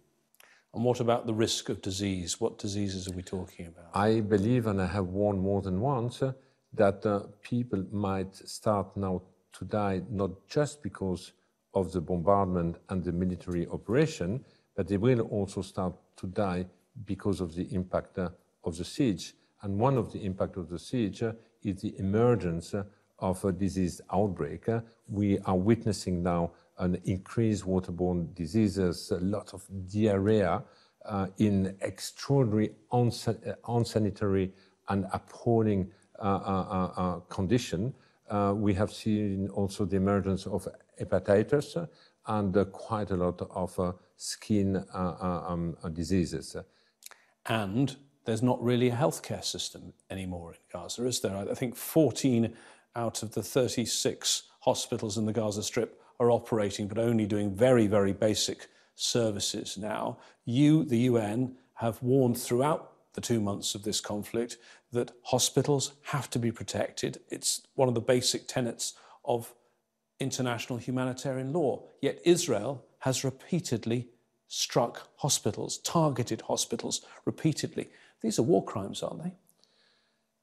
And 0.75 0.83
what 0.83 0.99
about 0.99 1.27
the 1.27 1.35
risk 1.35 1.69
of 1.69 1.81
disease? 1.81 2.41
What 2.41 2.59
diseases 2.59 3.07
are 3.07 3.13
we 3.13 3.23
talking 3.23 3.67
about? 3.67 3.91
I 3.95 4.21
believe, 4.21 4.67
and 4.67 4.83
I 4.83 4.87
have 4.87 5.07
warned 5.07 5.41
more 5.41 5.63
than 5.63 5.81
once, 5.81 6.21
uh, 6.21 6.33
that 6.73 7.07
uh, 7.07 7.21
people 7.43 7.85
might 7.93 8.35
start 8.35 8.97
now 8.97 9.23
to 9.53 9.65
die 9.65 10.03
not 10.11 10.33
just 10.49 10.83
because 10.83 11.33
of 11.75 11.93
the 11.93 12.01
bombardment 12.01 12.77
and 12.89 13.05
the 13.05 13.13
military 13.13 13.69
operation, 13.69 14.45
but 14.75 14.89
they 14.89 14.97
will 14.97 15.21
also 15.21 15.63
start 15.63 15.95
to 16.17 16.27
die 16.27 16.67
because 17.05 17.41
of 17.41 17.55
the 17.55 17.73
impact 17.73 18.19
uh, 18.19 18.31
of 18.65 18.77
the 18.77 18.85
siege. 18.85 19.35
And 19.63 19.79
one 19.79 19.97
of 19.97 20.13
the 20.13 20.25
impact 20.25 20.57
of 20.57 20.69
the 20.69 20.79
siege 20.81 21.23
uh, 21.23 21.35
is 21.63 21.83
the 21.83 21.97
emergence 22.01 22.75
uh, 22.75 22.83
of 23.21 23.45
a 23.45 23.53
disease 23.53 24.01
outbreak. 24.13 24.65
We 25.09 25.39
are 25.41 25.57
witnessing 25.57 26.21
now 26.25 26.51
an 26.79 27.01
increased 27.05 27.65
waterborne 27.65 28.35
diseases, 28.35 29.11
a 29.11 29.21
lot 29.21 29.55
of 29.55 29.63
diarrhea 29.89 30.63
uh, 31.05 31.27
in 31.39 31.77
extraordinary 31.83 32.71
unsanitary 33.69 34.53
and 34.89 35.07
appalling 35.13 35.91
uh, 36.19 36.23
uh, 36.23 36.93
uh 36.97 37.21
condition. 37.29 37.93
we 38.55 38.75
have 38.75 38.93
seen 38.93 39.49
also 39.51 39.85
the 39.85 39.97
emergence 39.97 40.47
of 40.47 40.67
hepatitis 41.01 41.89
and 42.27 42.73
quite 42.73 43.11
a 43.11 43.17
lot 43.17 43.43
of 43.51 43.95
skin 44.17 44.83
um, 44.95 45.77
diseases. 45.93 46.57
And 47.47 47.97
there's 48.25 48.43
not 48.43 48.63
really 48.63 48.89
a 48.89 48.97
healthcare 48.97 49.45
system 49.45 49.93
anymore 50.09 50.53
in 50.53 50.59
Gaza, 50.73 51.07
is 51.07 51.21
there? 51.21 51.37
I 51.37 51.55
think 51.55 51.77
14 51.77 52.55
out 52.97 53.23
of 53.23 53.35
the 53.35 53.43
36 53.43 54.45
hospitals 54.61 55.19
in 55.19 55.27
the 55.27 55.33
Gaza 55.33 55.63
Strip 55.63 56.01
are 56.21 56.31
operating, 56.31 56.89
but 56.89 56.99
only 56.99 57.27
doing 57.27 57.55
very, 57.55 57.87
very 57.87 58.13
basic 58.13 58.69
services 58.95 59.77
now. 59.77 60.19
You, 60.45 60.85
the 60.85 60.99
UN, 61.11 61.57
have 61.75 62.03
warned 62.03 62.39
throughout 62.39 62.93
the 63.15 63.21
two 63.21 63.41
months 63.41 63.75
of 63.75 63.83
this 63.83 64.01
conflict 64.01 64.57
that 64.93 65.13
hospitals 65.23 65.95
have 66.03 66.31
to 66.31 66.39
be 66.39 66.53
protected. 66.53 67.19
It's 67.31 67.63
one 67.75 67.89
of 67.89 67.95
the 67.95 68.01
basic 68.01 68.47
tenets 68.47 68.95
of 69.25 69.53
international 70.21 70.79
humanitarian 70.79 71.53
law. 71.53 71.83
Yet 72.01 72.21
Israel 72.25 72.85
has 73.01 73.25
repeatedly 73.25 74.09
struck 74.49 75.09
hospitals, 75.17 75.79
targeted 75.79 76.43
hospitals 76.43 77.05
repeatedly. 77.25 77.89
These 78.21 78.39
are 78.39 78.43
war 78.43 78.65
crimes, 78.65 79.03
aren't 79.03 79.25
they? 79.25 79.33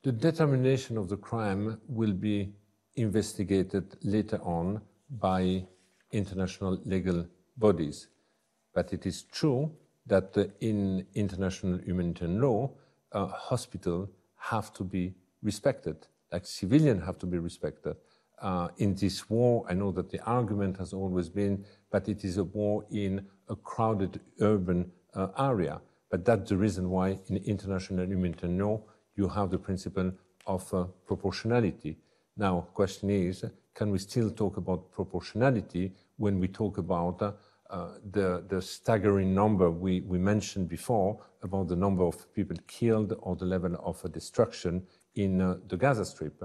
The 0.04 0.12
determination 0.12 0.98
of 0.98 1.10
the 1.10 1.18
crime 1.18 1.80
will 1.88 2.13
be 2.13 2.54
investigated 2.96 3.96
later 4.04 4.38
on 4.42 4.82
by 5.20 5.65
international 6.12 6.80
legal 6.86 7.27
bodies. 7.58 8.08
But 8.74 8.94
it 8.94 9.06
is 9.06 9.24
true 9.24 9.72
that 10.08 10.36
in 10.62 11.06
international 11.13 11.80
humanitarian 11.80 12.41
law, 12.41 12.72
uh, 13.12 13.27
hospitals 13.27 14.10
have 14.38 14.74
to 14.74 14.84
be 14.84 15.13
respected, 15.44 16.08
like 16.32 16.46
civilians 16.46 17.03
have 17.06 17.18
to 17.20 17.25
be 17.25 17.38
respected. 17.38 17.96
Uh, 18.41 18.70
in 18.77 18.96
this 18.96 19.30
war, 19.30 19.65
I 19.70 19.74
know 19.74 19.91
that 19.91 20.10
the 20.10 20.20
argument 20.24 20.77
has 20.77 20.94
always 20.94 21.30
been, 21.30 21.63
but 21.91 22.10
it 22.10 22.24
is 22.24 22.38
a 22.38 22.44
war 22.44 22.86
in 22.89 23.25
a 23.50 23.56
crowded 23.56 24.20
urban 24.39 24.91
uh, 25.13 25.27
area. 25.38 25.80
But 26.10 26.25
that's 26.25 26.50
the 26.50 26.58
reason 26.58 26.89
why 26.89 27.20
in 27.27 27.38
international 27.38 28.06
humanitarian 28.06 28.58
law, 28.58 28.82
you 29.15 29.27
have 29.27 29.51
the 29.51 29.60
principle 29.60 30.12
of 30.48 30.74
uh, 30.74 30.86
proportionality. 31.06 31.98
Now, 32.38 32.68
question 32.74 33.10
is, 33.10 33.46
can 33.74 33.92
we 33.92 34.00
still 34.00 34.32
talk 34.32 34.58
about 34.58 34.92
proportionality 34.92 35.94
when 36.18 36.40
we 36.40 36.48
talk 36.48 36.78
about 36.78 37.22
uh, 37.22 37.32
uh, 37.70 37.94
the, 38.12 38.44
the 38.50 38.62
staggering 38.62 39.34
number 39.34 39.70
we, 39.72 40.02
we 40.02 40.18
mentioned 40.18 40.68
before 40.68 41.20
about 41.42 41.68
the 41.68 41.76
number 41.76 42.04
of 42.04 42.34
people 42.34 42.58
killed 42.68 43.14
or 43.22 43.36
the 43.36 43.46
level 43.46 43.76
of 43.84 44.04
uh, 44.04 44.08
destruction 44.10 44.84
in 45.16 45.42
uh, 45.42 45.58
the 45.68 45.78
Gaza 45.78 46.06
Strip? 46.06 46.42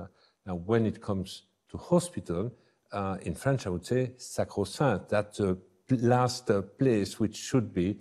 Now, 0.46 0.54
when 0.54 0.86
it 0.86 1.00
comes 1.00 1.42
to 1.70 1.76
hospital, 1.76 2.52
uh, 2.92 3.18
in 3.22 3.34
French, 3.34 3.66
I 3.66 3.70
would 3.70 3.84
say 3.84 4.12
sacrosanct. 4.16 5.08
That's 5.08 5.38
the 5.38 5.58
last 5.90 6.50
place 6.78 7.18
which 7.18 7.36
should 7.36 7.74
be 7.74 7.98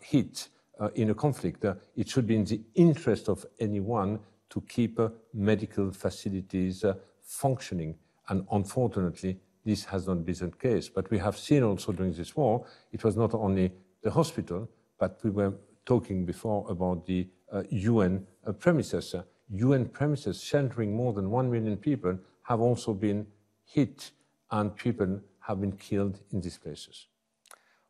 hit 0.00 0.48
in 0.94 1.10
a 1.10 1.14
conflict. 1.14 1.64
it 1.96 2.08
should 2.08 2.26
be 2.26 2.36
in 2.36 2.44
the 2.44 2.60
interest 2.74 3.28
of 3.28 3.44
anyone 3.60 4.20
to 4.54 4.60
keep 4.62 5.00
medical 5.34 5.90
facilities 5.90 6.84
functioning. 7.20 7.96
And 8.28 8.46
unfortunately, 8.52 9.40
this 9.64 9.84
has 9.86 10.06
not 10.06 10.24
been 10.24 10.36
the 10.36 10.50
case. 10.50 10.88
But 10.88 11.10
we 11.10 11.18
have 11.18 11.36
seen 11.36 11.64
also 11.64 11.90
during 11.92 12.12
this 12.12 12.36
war, 12.36 12.64
it 12.92 13.02
was 13.02 13.16
not 13.16 13.34
only 13.34 13.72
the 14.02 14.12
hospital, 14.12 14.68
but 14.98 15.18
we 15.24 15.30
were 15.30 15.54
talking 15.84 16.24
before 16.24 16.64
about 16.70 17.04
the 17.04 17.26
uh, 17.52 17.64
UN 17.70 18.26
uh, 18.46 18.52
premises. 18.52 19.14
Uh, 19.14 19.22
UN 19.50 19.86
premises 19.86 20.40
sheltering 20.40 20.94
more 20.94 21.12
than 21.12 21.30
one 21.30 21.50
million 21.50 21.76
people 21.76 22.16
have 22.42 22.60
also 22.60 22.94
been 22.94 23.26
hit 23.64 24.12
and 24.52 24.76
people 24.76 25.20
have 25.40 25.60
been 25.60 25.72
killed 25.72 26.20
in 26.32 26.40
these 26.40 26.58
places. 26.58 27.08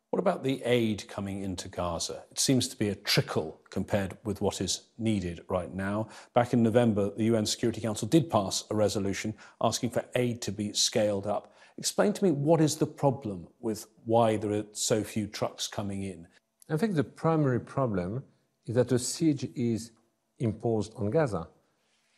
What 0.09 0.19
about 0.19 0.43
the 0.43 0.61
aid 0.63 1.05
coming 1.09 1.43
into 1.43 1.67
Gaza? 1.67 2.23
It 2.31 2.39
seems 2.39 2.67
to 2.69 2.77
be 2.77 2.89
a 2.89 2.95
trickle 2.95 3.59
compared 3.69 4.17
with 4.23 4.39
what 4.39 4.61
is 4.61 4.83
needed 4.97 5.41
right 5.49 5.73
now. 5.73 6.07
Back 6.33 6.53
in 6.53 6.63
November, 6.63 7.09
the 7.09 7.25
UN 7.25 7.45
Security 7.45 7.81
Council 7.81 8.07
did 8.07 8.29
pass 8.29 8.63
a 8.69 8.75
resolution 8.75 9.33
asking 9.61 9.89
for 9.89 10.05
aid 10.15 10.41
to 10.43 10.51
be 10.51 10.71
scaled 10.73 11.27
up. 11.27 11.53
Explain 11.77 12.13
to 12.13 12.23
me 12.23 12.31
what 12.31 12.61
is 12.61 12.77
the 12.77 12.85
problem 12.85 13.47
with 13.59 13.87
why 14.05 14.37
there 14.37 14.51
are 14.53 14.65
so 14.71 15.03
few 15.03 15.27
trucks 15.27 15.67
coming 15.67 16.03
in? 16.03 16.27
I 16.69 16.77
think 16.77 16.95
the 16.95 17.03
primary 17.03 17.59
problem 17.59 18.23
is 18.65 18.75
that 18.75 18.87
the 18.87 18.99
siege 18.99 19.47
is 19.55 19.91
imposed 20.39 20.93
on 20.95 21.09
Gaza. 21.09 21.47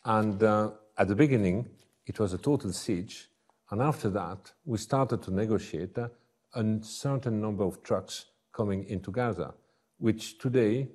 And 0.05 0.41
uh, 0.43 0.71
at 0.97 1.07
the 1.07 1.15
beginning, 1.15 1.67
it 2.05 2.19
was 2.19 2.33
a 2.33 2.37
total 2.37 2.71
siege. 2.71 3.29
And 3.71 3.81
after 3.81 4.09
that, 4.11 4.51
we 4.65 4.77
started 4.77 5.21
to 5.23 5.33
negotiate 5.33 5.97
uh, 5.97 6.09
a 6.57 6.83
certain 6.83 7.39
number 7.39 7.63
of 7.63 7.83
trucks 7.83 8.25
coming 8.51 8.83
into 8.85 9.11
Gaza, 9.11 9.53
which 9.99 10.37
today, 10.39 10.89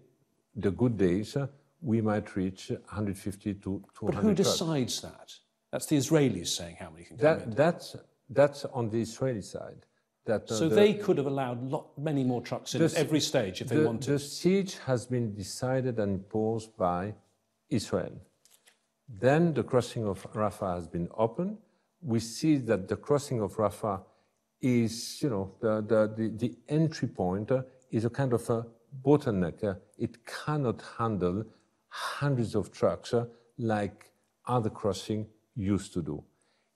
the 0.56 0.70
good 0.70 0.96
days, 0.96 1.36
uh, 1.36 1.46
we 1.80 2.00
might 2.00 2.36
reach 2.36 2.70
150 2.70 3.54
to 3.54 3.60
200 3.60 3.84
But 4.06 4.14
who 4.14 4.34
trucks. 4.34 4.50
decides 4.50 5.00
that? 5.02 5.32
That's 5.70 5.86
the 5.86 5.96
Israelis 5.96 6.48
saying 6.48 6.76
how 6.78 6.90
many 6.90 7.04
can 7.04 7.16
come 7.16 7.24
that, 7.24 7.42
in. 7.44 7.50
That's, 7.50 7.96
that's 8.28 8.64
on 8.66 8.90
the 8.90 9.00
Israeli 9.00 9.42
side. 9.42 9.86
That, 10.24 10.50
uh, 10.50 10.54
so 10.54 10.68
the, 10.68 10.74
they 10.76 10.94
could 10.94 11.16
have 11.18 11.26
allowed 11.26 11.62
lot, 11.70 11.98
many 11.98 12.22
more 12.22 12.40
trucks 12.40 12.74
in 12.74 12.82
at 12.82 12.94
every 12.94 13.20
stage 13.20 13.60
if 13.60 13.68
the, 13.68 13.76
they 13.76 13.84
wanted. 13.84 14.14
The 14.14 14.18
siege 14.18 14.78
has 14.86 15.06
been 15.06 15.34
decided 15.34 15.98
and 15.98 16.12
imposed 16.20 16.76
by 16.76 17.14
Israel. 17.70 18.12
Then 19.08 19.52
the 19.52 19.64
crossing 19.64 20.06
of 20.06 20.22
Rafah 20.32 20.74
has 20.76 20.86
been 20.86 21.08
opened. 21.16 21.58
We 22.00 22.20
see 22.20 22.56
that 22.58 22.88
the 22.88 22.96
crossing 22.96 23.40
of 23.40 23.56
Rafah 23.56 24.02
is, 24.62 25.20
you 25.20 25.28
know, 25.28 25.52
the, 25.60 25.82
the, 25.82 26.14
the, 26.16 26.28
the 26.28 26.56
entry 26.68 27.08
point 27.08 27.50
uh, 27.50 27.62
is 27.90 28.04
a 28.04 28.10
kind 28.10 28.32
of 28.32 28.48
a 28.48 28.64
bottleneck. 29.04 29.62
Uh, 29.62 29.74
it 29.98 30.24
cannot 30.24 30.82
handle 30.98 31.44
hundreds 31.88 32.54
of 32.54 32.70
trucks 32.70 33.12
uh, 33.12 33.26
like 33.58 34.10
other 34.46 34.70
crossing 34.70 35.26
used 35.54 35.92
to 35.92 36.02
do. 36.02 36.22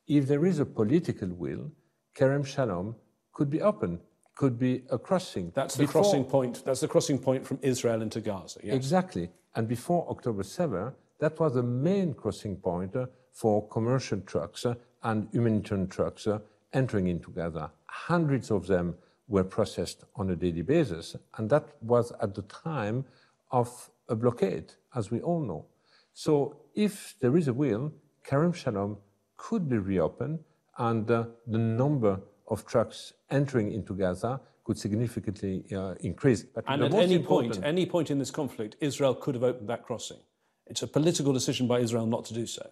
If 0.07 0.27
there 0.27 0.45
is 0.45 0.59
a 0.59 0.67
political 0.67 1.29
will, 1.29 1.71
Kerem 2.15 2.45
Shalom 2.45 2.97
could 3.33 3.51
be 3.51 3.63
open, 3.63 4.01
could 4.35 4.59
be 4.59 4.83
a 4.91 4.99
crossing. 4.99 5.53
That's 5.55 5.77
the 5.77 5.85
before, 5.85 6.03
crossing 6.03 6.25
point. 6.25 6.65
That's 6.65 6.81
the 6.81 6.89
crossing 6.89 7.19
point 7.19 7.47
from 7.47 7.59
Israel 7.63 8.03
into 8.03 8.21
Gaza. 8.21 8.61
Yes. 8.63 8.75
Exactly. 8.75 9.31
And 9.55 9.67
before 9.67 10.07
October 10.11 10.43
7, 10.43 10.93
that 11.19 11.39
was 11.41 11.55
the 11.55 11.63
main 11.63 12.15
crossing 12.15 12.57
point 12.57 12.95
for 13.33 13.67
commercial 13.69 14.21
trucks 14.21 14.67
and 15.03 15.29
humanitarian 15.33 15.89
trucks 15.89 16.27
entering 16.73 17.09
into 17.09 17.31
Gaza. 17.31 17.71
Hundreds 17.87 18.51
of 18.51 18.67
them 18.67 18.97
were 19.29 19.45
processed 19.45 20.05
on 20.15 20.31
a 20.31 20.37
daily 20.37 20.63
basis, 20.63 21.17
and 21.37 21.51
that 21.51 21.69
was 21.81 22.13
at 22.23 22.35
the 22.35 22.43
time 22.43 23.05
of 23.51 23.91
a 24.09 24.15
blockade, 24.15 24.73
as 24.95 25.11
we 25.11 25.21
all 25.21 25.41
know. 25.41 25.67
So, 26.13 26.57
if 26.75 27.15
there 27.21 27.37
is 27.37 27.49
a 27.49 27.53
will, 27.53 27.93
Kerem 28.27 28.55
Shalom 28.55 28.99
could 29.37 29.69
be 29.69 29.79
reopened, 29.79 30.39
and 30.79 31.11
uh, 31.11 31.25
the 31.47 31.59
number 31.59 32.21
of 32.49 32.67
trucks 32.67 33.13
entering 33.31 33.73
into 33.73 33.95
Gaza 33.95 34.41
could 34.65 34.79
significantly 34.79 35.65
uh, 35.75 35.95
increase. 36.01 36.43
But 36.43 36.65
and 36.69 36.83
at 36.83 36.95
any 36.95 37.19
point, 37.19 37.61
any 37.63 37.87
point 37.87 38.11
in 38.11 38.19
this 38.19 38.31
conflict, 38.31 38.77
Israel 38.81 39.15
could 39.15 39.35
have 39.35 39.45
opened 39.45 39.69
that 39.69 39.85
crossing. 39.85 40.19
It's 40.67 40.83
a 40.83 40.89
political 40.89 41.33
decision 41.33 41.69
by 41.69 41.81
Israel 41.81 42.07
not 42.07 42.25
to 42.27 42.35
do 42.35 42.47
so. 42.47 42.69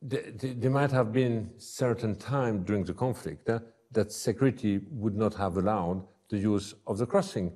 There 0.00 0.70
might 0.70 0.92
have 0.92 1.12
been 1.12 1.50
certain 1.58 2.14
time 2.14 2.62
during 2.62 2.84
the 2.84 2.94
conflict 2.94 3.48
uh, 3.50 3.58
that 3.92 4.12
security 4.12 4.80
would 4.90 5.16
not 5.16 5.34
have 5.34 5.56
allowed 5.56 6.06
the 6.28 6.38
use 6.38 6.74
of 6.86 6.98
the 6.98 7.06
crossing. 7.06 7.52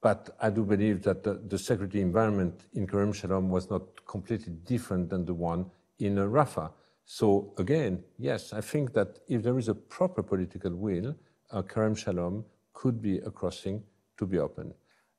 But 0.00 0.36
I 0.40 0.50
do 0.50 0.64
believe 0.64 1.02
that 1.02 1.24
the, 1.24 1.40
the 1.48 1.58
security 1.58 2.00
environment 2.00 2.66
in 2.74 2.86
Kerem 2.86 3.14
Shalom 3.14 3.48
was 3.48 3.70
not 3.70 3.82
completely 4.06 4.52
different 4.64 5.08
than 5.08 5.24
the 5.24 5.34
one 5.34 5.66
in 5.98 6.18
uh, 6.18 6.24
Rafah. 6.24 6.70
So 7.04 7.54
again, 7.58 8.04
yes, 8.18 8.52
I 8.52 8.60
think 8.60 8.92
that 8.92 9.20
if 9.28 9.42
there 9.42 9.58
is 9.58 9.68
a 9.68 9.74
proper 9.74 10.22
political 10.22 10.74
will, 10.74 11.16
uh, 11.50 11.62
Kerem 11.62 11.96
Shalom 11.96 12.44
could 12.74 13.00
be 13.00 13.18
a 13.18 13.30
crossing 13.30 13.82
to 14.18 14.26
be 14.26 14.38
open. 14.38 14.74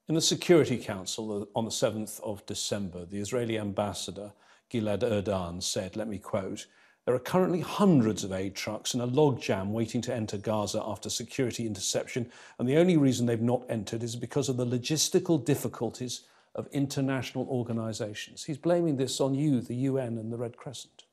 In 0.07 0.15
the 0.15 0.21
Security 0.21 0.77
Council 0.77 1.43
uh, 1.43 1.57
on 1.57 1.65
the 1.65 1.71
7th 1.71 2.21
of 2.21 2.45
December, 2.45 3.05
the 3.05 3.19
Israeli 3.19 3.57
ambassador 3.57 4.31
Gilad 4.71 5.03
Erdan 5.03 5.61
said, 5.61 5.95
let 5.95 6.07
me 6.07 6.17
quote, 6.19 6.67
There 7.05 7.15
are 7.15 7.19
currently 7.19 7.61
hundreds 7.61 8.23
of 8.23 8.31
aid 8.31 8.55
trucks 8.55 8.93
in 8.93 9.01
a 9.01 9.07
logjam 9.07 9.69
waiting 9.69 10.01
to 10.01 10.13
enter 10.13 10.37
Gaza 10.37 10.81
after 10.85 11.09
security 11.09 11.65
interception, 11.65 12.31
and 12.57 12.67
the 12.67 12.77
only 12.77 12.97
reason 12.97 13.25
they've 13.25 13.41
not 13.41 13.65
entered 13.69 14.03
is 14.03 14.15
because 14.15 14.49
of 14.49 14.57
the 14.57 14.65
logistical 14.65 15.43
difficulties 15.43 16.21
of 16.55 16.67
international 16.71 17.47
organizations. 17.49 18.43
He's 18.43 18.57
blaming 18.57 18.97
this 18.97 19.19
on 19.21 19.33
you, 19.33 19.61
the 19.61 19.75
UN, 19.75 20.17
and 20.17 20.31
the 20.31 20.37
Red 20.37 20.57
Crescent. 20.57 21.03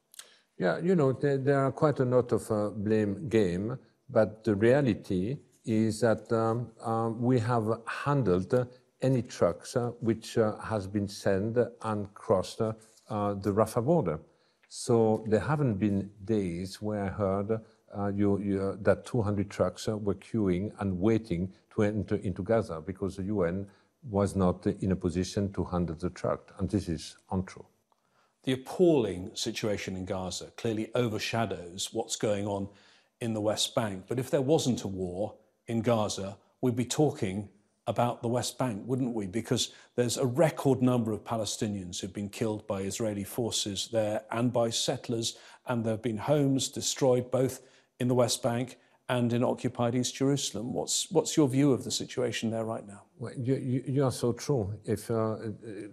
Yeah, 0.59 0.79
you 0.79 0.95
know, 0.95 1.13
there, 1.13 1.39
there 1.39 1.61
are 1.61 1.73
quite 1.73 2.01
a 2.01 2.05
lot 2.05 2.33
of 2.33 2.51
uh, 2.51 2.71
blame 2.71 3.29
game, 3.29 3.79
but 4.09 4.45
the 4.45 4.55
reality 4.55 5.37
is 5.67 6.01
that 6.01 6.31
um, 6.33 6.71
um, 6.83 7.21
we 7.21 7.39
have 7.39 7.81
handled 7.87 8.55
uh, 8.55 8.65
any 9.03 9.23
trucks 9.23 9.77
uh, 9.77 9.91
which 10.01 10.39
uh, 10.39 10.57
has 10.59 10.87
been 10.87 11.09
sent 11.09 11.59
and 11.83 12.13
crossed 12.15 12.61
uh, 13.09 13.35
the 13.35 13.53
Rafah 13.53 13.85
border. 13.85 14.21
So 14.69 15.25
there 15.29 15.41
haven't 15.41 15.75
been 15.75 16.11
days 16.25 16.83
where 16.83 17.05
I 17.05 17.09
heard 17.09 17.61
uh, 17.97 18.09
you, 18.09 18.39
you, 18.39 18.79
that 18.83 19.07
200 19.07 19.49
trucks 19.51 19.87
were 19.87 20.15
queuing 20.15 20.73
and 20.81 21.01
waiting 21.01 21.53
to 21.75 21.83
enter 21.83 22.17
into 22.17 22.43
Gaza 22.43 22.83
because 22.85 23.17
the 23.17 23.25
UN 23.25 23.67
was 24.09 24.37
not 24.37 24.67
in 24.67 24.93
a 24.93 24.97
position 24.97 25.53
to 25.53 25.65
handle 25.65 25.97
the 25.97 26.11
truck, 26.11 26.55
and 26.59 26.71
this 26.71 26.89
is 26.89 27.17
untrue. 27.31 27.65
The 28.45 28.53
appalling 28.53 29.33
situation 29.35 29.97
in 29.97 30.05
Gaza 30.05 30.53
clearly 30.57 30.91
overshadows 30.95 31.91
what's 31.93 32.17
going 32.17 32.47
on 32.47 32.69
in 33.21 33.35
the 33.35 33.41
West 33.41 33.75
Bank. 33.75 34.05
But 34.07 34.19
if 34.19 34.31
there 34.31 34.43
wasn't 34.43 34.85
a 34.85 34.89
war 34.89 35.35
in 35.67 35.83
Gaza, 35.83 36.37
we'd 36.61 36.77
be 36.77 36.85
talking 36.85 37.49
about 37.87 38.21
the 38.23 38.29
West 38.29 38.59
Bank, 38.59 38.83
wouldn't 38.87 39.15
we? 39.15 39.27
Because 39.27 39.73
there's 39.95 40.17
a 40.17 40.27
record 40.27 40.83
number 40.83 41.13
of 41.13 41.25
Palestinians 41.25 42.01
who've 42.01 42.13
been 42.13 42.29
killed 42.29 42.67
by 42.67 42.81
Israeli 42.81 43.25
forces 43.25 43.89
there 43.93 44.23
and 44.31 44.53
by 44.53 44.71
settlers, 44.71 45.37
and 45.67 45.85
there 45.85 45.93
have 45.93 46.03
been 46.03 46.19
homes 46.19 46.69
destroyed 46.69 47.31
both 47.31 47.63
in 48.01 48.09
the 48.09 48.15
West 48.15 48.43
Bank 48.43 48.79
and 49.09 49.33
in 49.33 49.45
occupied 49.45 49.95
East 49.95 50.17
Jerusalem. 50.17 50.73
What's, 50.73 51.11
what's 51.11 51.37
your 51.37 51.49
view 51.49 51.73
of 51.73 51.85
the 51.85 51.91
situation 51.91 52.51
there 52.51 52.65
right 52.65 52.87
now? 52.87 53.03
Well, 53.19 53.33
you, 53.37 53.55
you, 53.55 53.85
you, 53.87 54.05
are 54.05 54.11
so 54.11 54.33
true. 54.33 54.75
If 54.85 55.11
uh, 55.11 55.37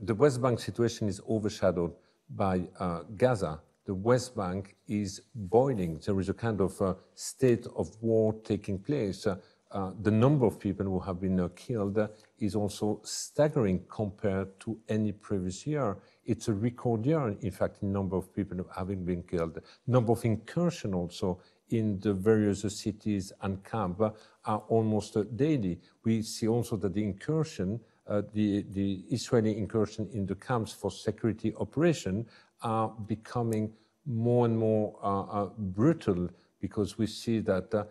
the 0.02 0.16
West 0.16 0.42
Bank 0.42 0.60
situation 0.60 1.08
is 1.08 1.22
overshadowed 1.30 1.94
by 2.30 2.68
uh, 2.80 3.04
Gaza, 3.16 3.62
the 3.86 3.94
West 3.94 4.36
Bank 4.36 4.76
is 4.88 5.22
boiling. 5.36 6.00
There 6.06 6.20
is 6.20 6.30
a 6.30 6.34
kind 6.34 6.60
of 6.62 6.82
uh, 6.82 6.96
state 7.14 7.68
of 7.76 7.90
war 8.02 8.34
taking 8.44 8.80
place. 8.80 9.28
Uh, 9.74 9.90
the 10.04 10.12
number 10.12 10.46
of 10.46 10.60
people 10.60 10.86
who 10.86 11.00
have 11.00 11.20
been 11.20 11.40
uh, 11.40 11.50
killed 11.56 11.98
is 12.38 12.56
also 12.56 13.02
staggering 13.04 13.84
compared 13.90 14.60
to 14.60 14.78
any 14.88 15.12
previous 15.12 15.66
year. 15.66 15.98
It's 16.26 16.48
a 16.48 16.54
record 16.54 17.08
year, 17.08 17.36
in 17.42 17.50
fact, 17.50 17.82
in 17.82 17.92
number 17.92 18.16
of 18.16 18.32
people 18.36 18.64
having 18.76 19.04
been 19.04 19.24
killed. 19.24 19.60
Number 19.88 20.12
of 20.12 20.24
incursion 20.26 20.94
also 20.94 21.40
in 21.70 22.00
the 22.02 22.14
various 22.14 22.62
cities 22.62 23.34
and 23.42 23.64
camp 23.64 24.00
are 24.46 24.64
almost 24.68 25.18
daily. 25.36 25.80
We 26.06 26.22
see 26.22 26.48
also 26.48 26.76
that 26.78 26.94
the 26.94 27.04
incursion, 27.04 27.80
uh, 28.06 28.22
the, 28.32 28.66
the 28.70 29.06
Israeli 29.10 29.58
incursion 29.58 30.08
in 30.14 30.28
the 30.28 30.36
camps 30.36 30.72
for 30.72 30.92
security 30.92 31.52
operation 31.56 32.28
are 32.62 32.90
becoming 33.08 33.74
more 34.06 34.46
and 34.46 34.56
more 34.56 35.00
uh, 35.02 35.22
uh, 35.22 35.50
brutal 35.58 36.30
because 36.60 36.98
we 36.98 37.08
see 37.08 37.40
that 37.40 37.90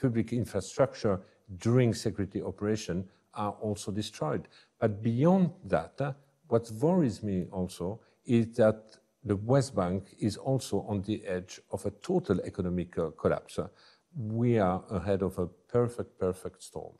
public 0.00 0.32
infrastructure 0.32 1.20
during 1.58 1.94
security 1.94 2.42
operation 2.42 3.08
are 3.34 3.52
also 3.60 3.90
destroyed. 3.90 4.48
But 4.78 5.02
beyond 5.02 5.50
that, 5.64 5.94
uh, 6.00 6.12
what 6.48 6.70
worries 6.80 7.22
me 7.22 7.46
also 7.50 8.00
is 8.24 8.56
that 8.56 8.98
the 9.24 9.36
West 9.36 9.74
Bank 9.74 10.14
is 10.18 10.36
also 10.36 10.84
on 10.88 11.02
the 11.02 11.24
edge 11.24 11.60
of 11.70 11.86
a 11.86 11.90
total 11.90 12.40
economic 12.40 12.98
uh, 12.98 13.10
collapse. 13.10 13.58
we 14.14 14.58
are 14.58 14.84
ahead 14.90 15.22
of 15.22 15.38
a 15.38 15.46
perfect, 15.46 16.18
perfect 16.18 16.62
storm. 16.62 16.92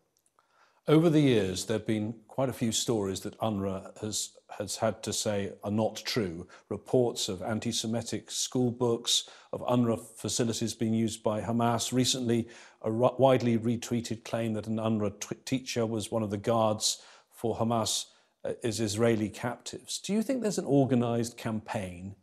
Over 0.88 1.10
the 1.10 1.20
years, 1.20 1.66
there 1.66 1.78
have 1.78 1.86
been 1.86 2.12
quite 2.26 2.48
a 2.48 2.52
few 2.52 2.72
stories 2.72 3.20
that 3.20 3.38
UNRWA 3.38 4.00
has, 4.00 4.30
has 4.58 4.76
had 4.76 5.00
to 5.04 5.12
say 5.12 5.52
are 5.62 5.70
not 5.70 6.02
true. 6.04 6.48
Reports 6.70 7.28
of 7.28 7.40
anti 7.40 7.70
Semitic 7.70 8.32
school 8.32 8.72
books, 8.72 9.28
of 9.52 9.60
UNRWA 9.60 10.04
facilities 10.16 10.74
being 10.74 10.92
used 10.92 11.22
by 11.22 11.40
Hamas. 11.40 11.92
Recently, 11.92 12.48
a 12.82 12.90
widely 12.90 13.56
retweeted 13.56 14.24
claim 14.24 14.54
that 14.54 14.66
an 14.66 14.78
UNRWA 14.78 15.44
teacher 15.44 15.86
was 15.86 16.10
one 16.10 16.24
of 16.24 16.30
the 16.30 16.36
guards 16.36 17.00
for 17.30 17.54
Hamas 17.56 18.06
uh, 18.44 18.54
is 18.64 18.80
Israeli 18.80 19.28
captives. 19.28 20.00
Do 20.00 20.12
you 20.12 20.20
think 20.20 20.42
there's 20.42 20.58
an 20.58 20.64
organized 20.64 21.36
campaign 21.36 22.16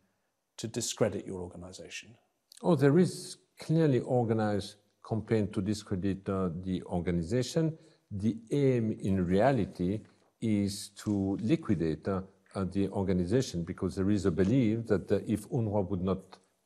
to 0.58 0.68
discredit 0.68 1.26
your 1.26 1.40
organization? 1.40 2.14
Oh, 2.62 2.74
there 2.74 2.98
is 2.98 3.38
clearly 3.58 4.00
organized 4.00 4.74
campaign 5.08 5.48
to 5.52 5.62
discredit 5.62 6.28
uh, 6.28 6.50
the 6.62 6.82
organization 6.82 7.78
the 8.10 8.36
aim 8.50 8.96
in 9.00 9.24
reality 9.24 10.00
is 10.40 10.88
to 10.96 11.38
liquidate 11.42 12.06
uh, 12.08 12.22
the 12.72 12.88
organization 12.88 13.62
because 13.62 13.94
there 13.94 14.10
is 14.10 14.26
a 14.26 14.30
belief 14.30 14.86
that 14.86 15.10
uh, 15.12 15.20
if 15.26 15.48
UNRWA 15.50 15.88
would 15.88 16.02
not 16.02 16.20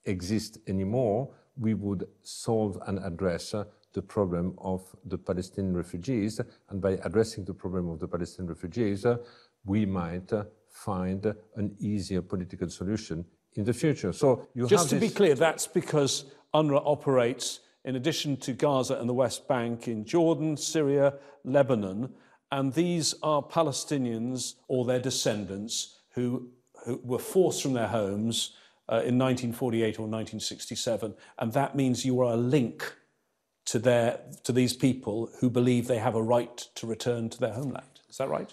exist 0.06 0.58
anymore, 0.66 1.28
we 1.58 1.74
would 1.74 2.06
solve 2.22 2.78
and 2.86 2.98
address 3.04 3.54
uh, 3.54 3.64
the 3.92 4.02
problem 4.02 4.54
of 4.58 4.82
the 5.04 5.18
Palestinian 5.18 5.76
refugees. 5.76 6.40
And 6.70 6.80
by 6.80 6.92
addressing 7.04 7.44
the 7.44 7.54
problem 7.54 7.90
of 7.90 8.00
the 8.00 8.08
Palestinian 8.08 8.48
refugees, 8.54 9.04
uh, 9.04 9.18
we 9.64 9.86
might 9.86 10.32
uh, 10.32 10.44
find 10.70 11.24
an 11.56 11.76
easier 11.78 12.22
political 12.22 12.68
solution 12.68 13.24
in 13.54 13.64
the 13.64 13.72
future. 13.72 14.12
So 14.12 14.48
just 14.66 14.90
to 14.90 14.96
be 14.98 15.10
clear, 15.10 15.34
that's 15.34 15.66
because 15.66 16.24
UNRWA 16.54 16.82
operates 16.84 17.60
in 17.84 17.96
addition 17.96 18.36
to 18.38 18.52
Gaza 18.52 18.94
and 18.94 19.08
the 19.08 19.14
West 19.14 19.46
Bank 19.46 19.88
in 19.88 20.04
Jordan, 20.04 20.56
Syria, 20.56 21.14
Lebanon. 21.44 22.12
And 22.50 22.72
these 22.72 23.14
are 23.22 23.42
Palestinians 23.42 24.54
or 24.68 24.84
their 24.84 25.00
descendants 25.00 25.98
who, 26.14 26.48
who 26.84 27.00
were 27.04 27.18
forced 27.18 27.62
from 27.62 27.74
their 27.74 27.88
homes 27.88 28.56
uh, 28.88 29.02
in 29.04 29.18
1948 29.18 29.98
or 29.98 30.02
1967. 30.02 31.14
And 31.38 31.52
that 31.52 31.74
means 31.74 32.04
you 32.04 32.20
are 32.20 32.34
a 32.34 32.36
link 32.36 32.94
to, 33.66 33.78
their, 33.78 34.20
to 34.44 34.52
these 34.52 34.74
people 34.74 35.30
who 35.40 35.50
believe 35.50 35.86
they 35.86 35.98
have 35.98 36.14
a 36.14 36.22
right 36.22 36.56
to 36.74 36.86
return 36.86 37.28
to 37.30 37.40
their 37.40 37.52
homeland. 37.52 38.00
Is 38.08 38.18
that 38.18 38.28
right? 38.28 38.52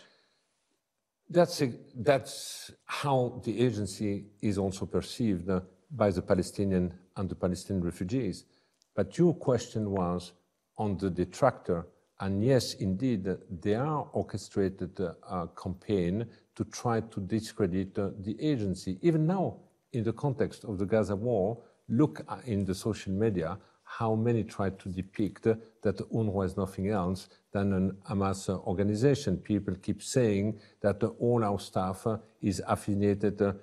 That's, 1.29 1.61
a, 1.61 1.71
that's 1.95 2.71
how 2.85 3.41
the 3.45 3.61
agency 3.61 4.25
is 4.41 4.57
also 4.57 4.85
perceived 4.85 5.49
uh, 5.49 5.61
by 5.91 6.11
the 6.11 6.21
Palestinian 6.21 6.93
and 7.15 7.29
the 7.29 7.35
Palestinian 7.35 7.85
refugees. 7.85 8.45
But 8.95 9.17
your 9.17 9.33
question 9.33 9.91
was 9.91 10.33
on 10.77 10.97
the 10.97 11.09
detractor. 11.09 11.87
And 12.19 12.43
yes, 12.43 12.75
indeed, 12.75 13.27
they 13.61 13.75
are 13.75 14.07
orchestrated 14.13 14.99
uh, 14.99 15.47
campaign 15.47 16.27
to 16.55 16.63
try 16.65 17.01
to 17.01 17.19
discredit 17.21 17.97
uh, 17.97 18.09
the 18.19 18.35
agency. 18.39 18.99
Even 19.01 19.25
now, 19.25 19.57
in 19.93 20.03
the 20.03 20.13
context 20.13 20.63
of 20.65 20.77
the 20.77 20.85
Gaza 20.85 21.15
war, 21.15 21.57
look 21.89 22.21
uh, 22.27 22.37
in 22.45 22.63
the 22.65 22.75
social 22.75 23.13
media 23.13 23.57
how 23.83 24.15
many 24.15 24.43
try 24.43 24.69
to 24.69 24.89
depict 24.89 25.43
that 25.43 25.97
UNRWA 26.13 26.45
is 26.45 26.55
nothing 26.55 26.87
else 26.89 27.27
than 27.51 27.73
an 27.73 27.91
Hamas 28.09 28.47
organization. 28.49 29.35
People 29.37 29.75
keep 29.81 30.01
saying 30.01 30.59
that 30.79 31.03
all 31.19 31.43
our 31.43 31.59
staff 31.59 32.07
is 32.41 32.61
affiliated 32.67 33.37
to 33.37 33.55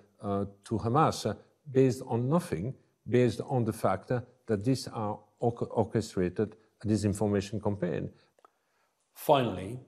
Hamas 0.84 1.34
based 1.72 2.02
on 2.06 2.28
nothing, 2.28 2.74
based 3.08 3.40
on 3.48 3.64
the 3.64 3.72
fact 3.72 4.12
that 4.48 4.64
these 4.64 4.88
are 4.88 5.18
orchestrated 5.40 6.56
disinformation 6.84 7.62
campaign. 7.62 8.10
Finally, 9.14 9.80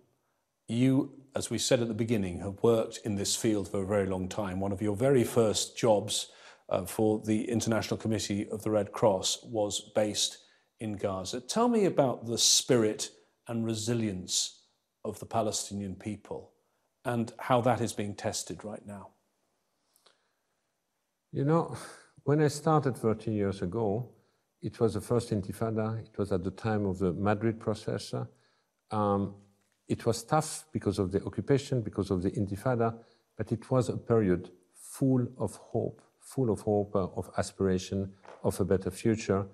you, 0.68 1.12
as 1.34 1.50
we 1.50 1.58
said 1.58 1.80
at 1.80 1.88
the 1.88 1.94
beginning, 1.94 2.40
have 2.40 2.62
worked 2.62 3.00
in 3.04 3.16
this 3.16 3.34
field 3.34 3.68
for 3.68 3.82
a 3.82 3.86
very 3.86 4.06
long 4.06 4.28
time. 4.28 4.60
One 4.60 4.72
of 4.72 4.82
your 4.82 4.96
very 4.96 5.24
first 5.24 5.76
jobs 5.76 6.30
uh, 6.68 6.84
for 6.84 7.20
the 7.24 7.48
International 7.50 7.96
Committee 7.96 8.48
of 8.50 8.62
the 8.62 8.70
Red 8.70 8.92
Cross 8.92 9.44
was 9.44 9.90
based 9.94 10.38
in 10.78 10.96
Gaza. 10.96 11.40
Tell 11.40 11.68
me 11.68 11.86
about 11.86 12.26
the 12.26 12.38
spirit 12.38 13.10
and 13.48 13.64
resilience 13.64 14.62
of 15.04 15.18
the 15.18 15.26
Palestinian 15.26 15.94
people 15.94 16.52
and 17.04 17.32
how 17.38 17.60
that 17.62 17.80
is 17.80 17.92
being 17.92 18.14
tested 18.14 18.64
right 18.64 18.86
now. 18.86 19.08
You 21.32 21.44
know, 21.44 21.76
when 22.24 22.40
I 22.40 22.48
started 22.48 22.96
30 22.96 23.32
years 23.32 23.62
ago, 23.62 24.10
it 24.62 24.78
was 24.80 24.94
the 24.94 25.00
first 25.00 25.30
intifada. 25.30 25.98
It 26.00 26.16
was 26.18 26.32
at 26.32 26.44
the 26.44 26.50
time 26.50 26.86
of 26.86 26.98
the 26.98 27.12
Madrid 27.12 27.58
process. 27.58 28.14
Um, 28.90 29.34
it 29.88 30.06
was 30.06 30.22
tough 30.22 30.66
because 30.72 30.98
of 30.98 31.10
the 31.12 31.24
occupation, 31.24 31.80
because 31.80 32.10
of 32.10 32.22
the 32.22 32.30
intifada, 32.30 32.94
but 33.36 33.50
it 33.52 33.70
was 33.70 33.88
a 33.88 33.96
period 33.96 34.50
full 34.74 35.26
of 35.38 35.56
hope, 35.56 36.02
full 36.20 36.50
of 36.50 36.60
hope, 36.60 36.94
uh, 36.94 37.06
of 37.16 37.30
aspiration, 37.38 38.12
of 38.44 38.60
a 38.60 38.64
better 38.64 38.90
future. 38.90 39.46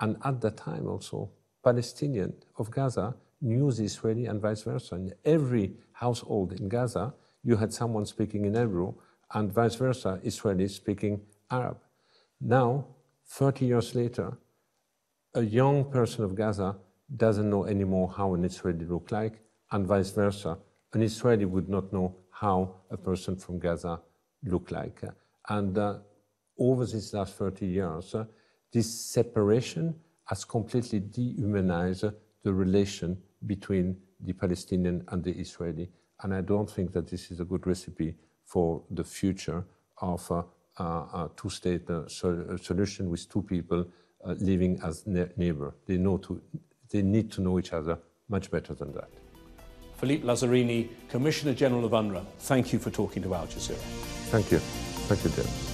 And 0.00 0.16
at 0.24 0.40
that 0.42 0.56
time 0.56 0.86
also, 0.86 1.30
Palestinian 1.64 2.34
of 2.58 2.70
Gaza 2.70 3.14
knew 3.40 3.72
the 3.72 3.84
Israeli 3.84 4.26
and 4.26 4.40
vice 4.40 4.62
versa. 4.62 4.94
In 4.96 5.12
every 5.24 5.74
household 5.92 6.52
in 6.52 6.68
Gaza, 6.68 7.14
you 7.42 7.56
had 7.56 7.72
someone 7.72 8.06
speaking 8.06 8.44
in 8.44 8.54
Hebrew 8.54 8.94
and 9.32 9.52
vice 9.52 9.76
versa, 9.76 10.20
Israelis 10.24 10.70
speaking 10.70 11.20
Arab. 11.50 11.78
Now, 12.40 12.86
30 13.26 13.66
years 13.66 13.94
later, 13.94 14.36
a 15.34 15.42
young 15.42 15.90
person 15.90 16.24
of 16.24 16.34
Gaza 16.34 16.76
doesn't 17.16 17.48
know 17.48 17.64
anymore 17.64 18.12
how 18.16 18.34
an 18.34 18.44
Israeli 18.44 18.84
look 18.84 19.10
like, 19.10 19.40
and 19.72 19.86
vice 19.86 20.10
versa. 20.10 20.58
An 20.92 21.02
Israeli 21.02 21.44
would 21.44 21.68
not 21.68 21.92
know 21.92 22.16
how 22.30 22.74
a 22.90 22.96
person 22.96 23.36
from 23.36 23.58
Gaza 23.58 24.00
look 24.44 24.70
like. 24.70 25.02
And 25.48 25.76
uh, 25.76 25.98
over 26.58 26.84
these 26.84 27.14
last 27.14 27.36
30 27.36 27.66
years, 27.66 28.14
uh, 28.14 28.24
this 28.72 28.88
separation 28.92 29.94
has 30.24 30.44
completely 30.44 31.00
dehumanized 31.00 32.04
the 32.42 32.52
relation 32.52 33.18
between 33.46 33.96
the 34.20 34.32
Palestinian 34.32 35.04
and 35.08 35.22
the 35.22 35.32
Israeli. 35.32 35.90
And 36.22 36.34
I 36.34 36.40
don't 36.40 36.70
think 36.70 36.92
that 36.92 37.08
this 37.08 37.30
is 37.30 37.40
a 37.40 37.44
good 37.44 37.66
recipe 37.66 38.16
for 38.44 38.82
the 38.90 39.04
future 39.04 39.64
of 40.00 40.30
uh, 40.30 40.42
a 40.84 41.30
two-state 41.36 41.88
uh, 41.88 42.08
so, 42.08 42.56
solution 42.60 43.10
with 43.10 43.28
two 43.28 43.42
people 43.42 43.86
uh, 44.24 44.34
living 44.38 44.80
as 44.82 45.06
ne 45.06 45.26
neighbor. 45.36 45.74
They, 45.86 45.96
know 45.96 46.18
to, 46.18 46.40
they 46.90 47.02
need 47.02 47.30
to 47.32 47.40
know 47.40 47.58
each 47.58 47.72
other 47.72 47.98
much 48.28 48.50
better 48.50 48.74
than 48.74 48.92
that. 48.92 49.08
Philippe 49.96 50.24
Lazzarini, 50.24 50.88
Commissioner 51.08 51.52
General 51.52 51.84
of 51.84 51.92
UNRWA, 51.92 52.24
thank 52.38 52.72
you 52.72 52.78
for 52.78 52.90
talking 52.90 53.22
to 53.22 53.34
Al 53.34 53.46
Jazeera. 53.46 53.76
Thank 54.30 54.50
you. 54.50 54.58
Thank 55.08 55.24
you, 55.24 55.30
Jim. 55.30 55.69